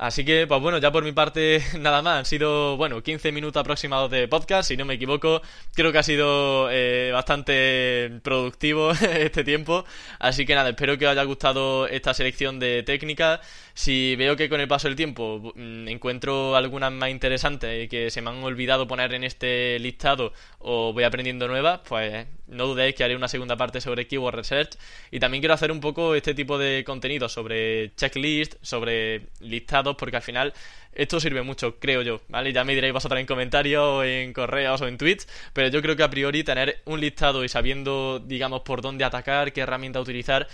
Así 0.01 0.25
que, 0.25 0.47
pues 0.47 0.59
bueno, 0.59 0.79
ya 0.79 0.91
por 0.91 1.03
mi 1.03 1.11
parte 1.11 1.63
nada 1.79 2.01
más. 2.01 2.17
Han 2.17 2.25
sido, 2.25 2.75
bueno, 2.75 3.03
15 3.03 3.31
minutos 3.31 3.59
aproximados 3.59 4.09
de 4.09 4.27
podcast, 4.27 4.67
si 4.67 4.75
no 4.75 4.83
me 4.83 4.95
equivoco. 4.95 5.43
Creo 5.75 5.91
que 5.91 5.99
ha 5.99 6.03
sido 6.03 6.69
eh, 6.71 7.11
bastante 7.13 8.19
productivo 8.23 8.91
este 9.19 9.43
tiempo. 9.43 9.85
Así 10.17 10.43
que 10.47 10.55
nada, 10.55 10.69
espero 10.69 10.97
que 10.97 11.05
os 11.05 11.11
haya 11.11 11.23
gustado 11.23 11.85
esta 11.85 12.15
selección 12.15 12.59
de 12.59 12.81
técnicas. 12.81 13.41
Si 13.81 14.15
veo 14.15 14.35
que 14.35 14.47
con 14.47 14.61
el 14.61 14.67
paso 14.67 14.87
del 14.87 14.95
tiempo 14.95 15.53
mm, 15.55 15.87
encuentro 15.87 16.55
algunas 16.55 16.91
más 16.91 17.09
interesantes 17.09 17.85
y 17.85 17.87
que 17.87 18.11
se 18.11 18.21
me 18.21 18.29
han 18.29 18.43
olvidado 18.43 18.87
poner 18.87 19.11
en 19.15 19.23
este 19.23 19.79
listado 19.79 20.33
o 20.59 20.93
voy 20.93 21.03
aprendiendo 21.03 21.47
nuevas, 21.47 21.79
pues 21.89 22.27
no 22.45 22.67
dudéis 22.67 22.93
que 22.93 23.03
haré 23.03 23.15
una 23.15 23.27
segunda 23.27 23.57
parte 23.57 23.81
sobre 23.81 24.05
Keyword 24.05 24.35
Research. 24.35 24.77
Y 25.09 25.19
también 25.19 25.41
quiero 25.41 25.55
hacer 25.55 25.71
un 25.71 25.79
poco 25.79 26.13
este 26.13 26.35
tipo 26.35 26.59
de 26.59 26.83
contenido 26.83 27.27
sobre 27.27 27.95
checklist, 27.95 28.53
sobre 28.61 29.29
listados, 29.39 29.95
porque 29.95 30.17
al 30.17 30.21
final 30.21 30.53
esto 30.93 31.19
sirve 31.19 31.41
mucho, 31.41 31.79
creo 31.79 32.03
yo, 32.03 32.21
¿vale? 32.29 32.53
Ya 32.53 32.63
me 32.63 32.75
diréis 32.75 32.93
vosotros 32.93 33.19
en 33.19 33.25
comentarios, 33.25 34.05
en 34.05 34.31
correos 34.31 34.79
o 34.81 34.87
en 34.87 34.99
tweets, 34.99 35.27
pero 35.53 35.69
yo 35.69 35.81
creo 35.81 35.95
que 35.95 36.03
a 36.03 36.09
priori 36.11 36.43
tener 36.43 36.83
un 36.85 37.01
listado 37.01 37.43
y 37.43 37.49
sabiendo, 37.49 38.19
digamos, 38.19 38.61
por 38.61 38.83
dónde 38.83 39.05
atacar, 39.05 39.51
qué 39.53 39.61
herramienta 39.61 39.99
utilizar, 39.99 40.47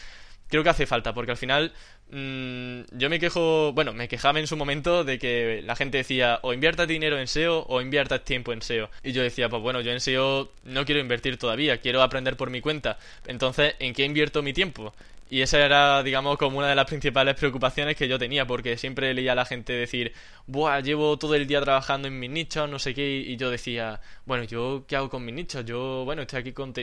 creo 0.47 0.63
que 0.63 0.69
hace 0.69 0.85
falta, 0.85 1.13
porque 1.13 1.31
al 1.31 1.37
final 1.37 1.73
mmm, 2.09 2.81
yo 2.91 3.09
me 3.09 3.19
quejo, 3.19 3.73
bueno, 3.73 3.93
me 3.93 4.07
quejaba 4.07 4.39
en 4.39 4.47
su 4.47 4.57
momento 4.57 5.03
de 5.03 5.19
que 5.19 5.61
la 5.63 5.75
gente 5.75 5.97
decía 5.97 6.39
o 6.41 6.53
inviertas 6.53 6.87
dinero 6.87 7.19
en 7.19 7.27
SEO 7.27 7.65
o 7.67 7.81
inviertas 7.81 8.23
tiempo 8.23 8.53
en 8.53 8.61
SEO. 8.61 8.89
Y 9.03 9.11
yo 9.11 9.23
decía, 9.23 9.49
pues 9.49 9.61
bueno, 9.61 9.81
yo 9.81 9.91
en 9.91 9.99
SEO 9.99 10.51
no 10.63 10.85
quiero 10.85 11.01
invertir 11.01 11.37
todavía, 11.37 11.79
quiero 11.79 12.01
aprender 12.01 12.37
por 12.37 12.49
mi 12.49 12.61
cuenta. 12.61 12.97
Entonces, 13.25 13.75
¿en 13.79 13.93
qué 13.93 14.05
invierto 14.05 14.41
mi 14.41 14.53
tiempo? 14.53 14.93
Y 15.29 15.41
esa 15.41 15.60
era, 15.60 16.03
digamos, 16.03 16.38
como 16.38 16.60
una 16.60 16.67
de 16.69 16.75
las 16.75 16.86
principales 16.86 17.36
preocupaciones 17.36 17.96
que 17.96 18.07
yo 18.07 18.17
tenía, 18.17 18.48
porque 18.48 18.77
siempre 18.77 19.13
leía 19.13 19.34
a 19.34 19.36
la 19.36 19.46
gente 19.46 19.74
decir, 19.74 20.13
Buah, 20.50 20.79
llevo 20.79 21.17
todo 21.17 21.36
el 21.36 21.46
día 21.46 21.60
trabajando 21.60 22.07
en 22.07 22.17
mis 22.17 22.29
nichos, 22.29 22.69
no 22.69 22.79
sé 22.79 22.93
qué, 22.93 23.17
y 23.17 23.36
yo 23.36 23.50
decía, 23.50 24.00
bueno, 24.25 24.46
¿yo 24.46 24.86
qué 24.88 24.96
hago 24.96 25.10
con 25.10 25.25
mis 25.25 25.36
nichos? 25.36 25.65
Yo, 25.65 26.03
bueno, 26.05 26.22
estoy 26.22 26.39
aquí 26.39 26.53
con, 26.53 26.74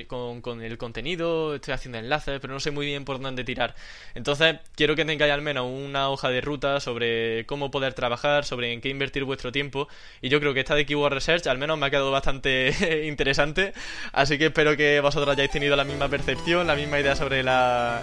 con, 0.42 0.60
el 0.60 0.76
contenido, 0.76 1.54
estoy 1.54 1.72
haciendo 1.72 1.96
enlaces, 1.96 2.40
pero 2.40 2.52
no 2.52 2.60
sé 2.60 2.70
muy 2.70 2.84
bien 2.84 3.06
por 3.06 3.18
dónde 3.18 3.42
tirar. 3.42 3.74
Entonces, 4.14 4.56
quiero 4.76 4.94
que 4.94 5.06
tengáis 5.06 5.32
al 5.32 5.40
menos 5.40 5.66
una 5.66 6.10
hoja 6.10 6.28
de 6.28 6.42
ruta 6.42 6.78
sobre 6.80 7.46
cómo 7.46 7.70
poder 7.70 7.94
trabajar, 7.94 8.44
sobre 8.44 8.70
en 8.74 8.82
qué 8.82 8.90
invertir 8.90 9.24
vuestro 9.24 9.50
tiempo, 9.50 9.88
y 10.20 10.28
yo 10.28 10.40
creo 10.40 10.52
que 10.52 10.60
esta 10.60 10.74
de 10.74 10.84
Keyword 10.84 11.14
Research 11.14 11.46
al 11.46 11.56
menos 11.56 11.78
me 11.78 11.86
ha 11.86 11.90
quedado 11.90 12.10
bastante 12.10 13.06
interesante, 13.08 13.72
así 14.12 14.36
que 14.36 14.46
espero 14.46 14.76
que 14.76 15.00
vosotros 15.00 15.32
hayáis 15.34 15.50
tenido 15.50 15.74
la 15.74 15.84
misma 15.84 16.10
percepción, 16.10 16.66
la 16.66 16.76
misma 16.76 17.00
idea 17.00 17.16
sobre 17.16 17.42
la, 17.42 18.02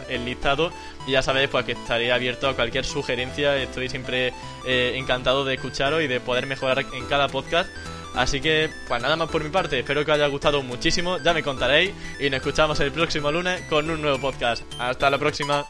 y 1.08 1.12
ya 1.12 1.22
sabéis 1.22 1.50
pues 1.50 1.66
que 1.66 1.74
estaré 1.74 2.12
abierto 2.12 2.48
a 2.48 2.56
cualquier 2.56 2.86
sugerencia. 2.86 3.58
Estoy 3.58 3.90
siempre 3.90 4.34
eh, 4.66 4.94
encantado 4.96 5.46
de 5.46 5.56
escucharos 5.56 6.02
y 6.02 6.08
de 6.08 6.20
poder 6.20 6.48
mejorar 6.48 6.86
en 6.94 7.06
cada 7.06 7.28
podcast. 7.28 7.70
Así 8.16 8.42
que, 8.42 8.70
pues 8.88 9.02
nada 9.02 9.16
más 9.16 9.30
por 9.30 9.44
mi 9.44 9.50
parte, 9.50 9.80
espero 9.80 10.04
que 10.04 10.12
os 10.12 10.18
haya 10.18 10.28
gustado 10.28 10.62
muchísimo, 10.62 11.18
ya 11.20 11.34
me 11.34 11.44
contaréis 11.44 11.92
y 12.20 12.30
nos 12.30 12.38
escuchamos 12.38 12.80
el 12.82 12.92
próximo 12.92 13.32
lunes 13.32 13.62
con 13.70 13.90
un 13.90 14.02
nuevo 14.02 14.20
podcast. 14.20 14.64
Hasta 14.78 15.10
la 15.10 15.18
próxima. 15.18 15.66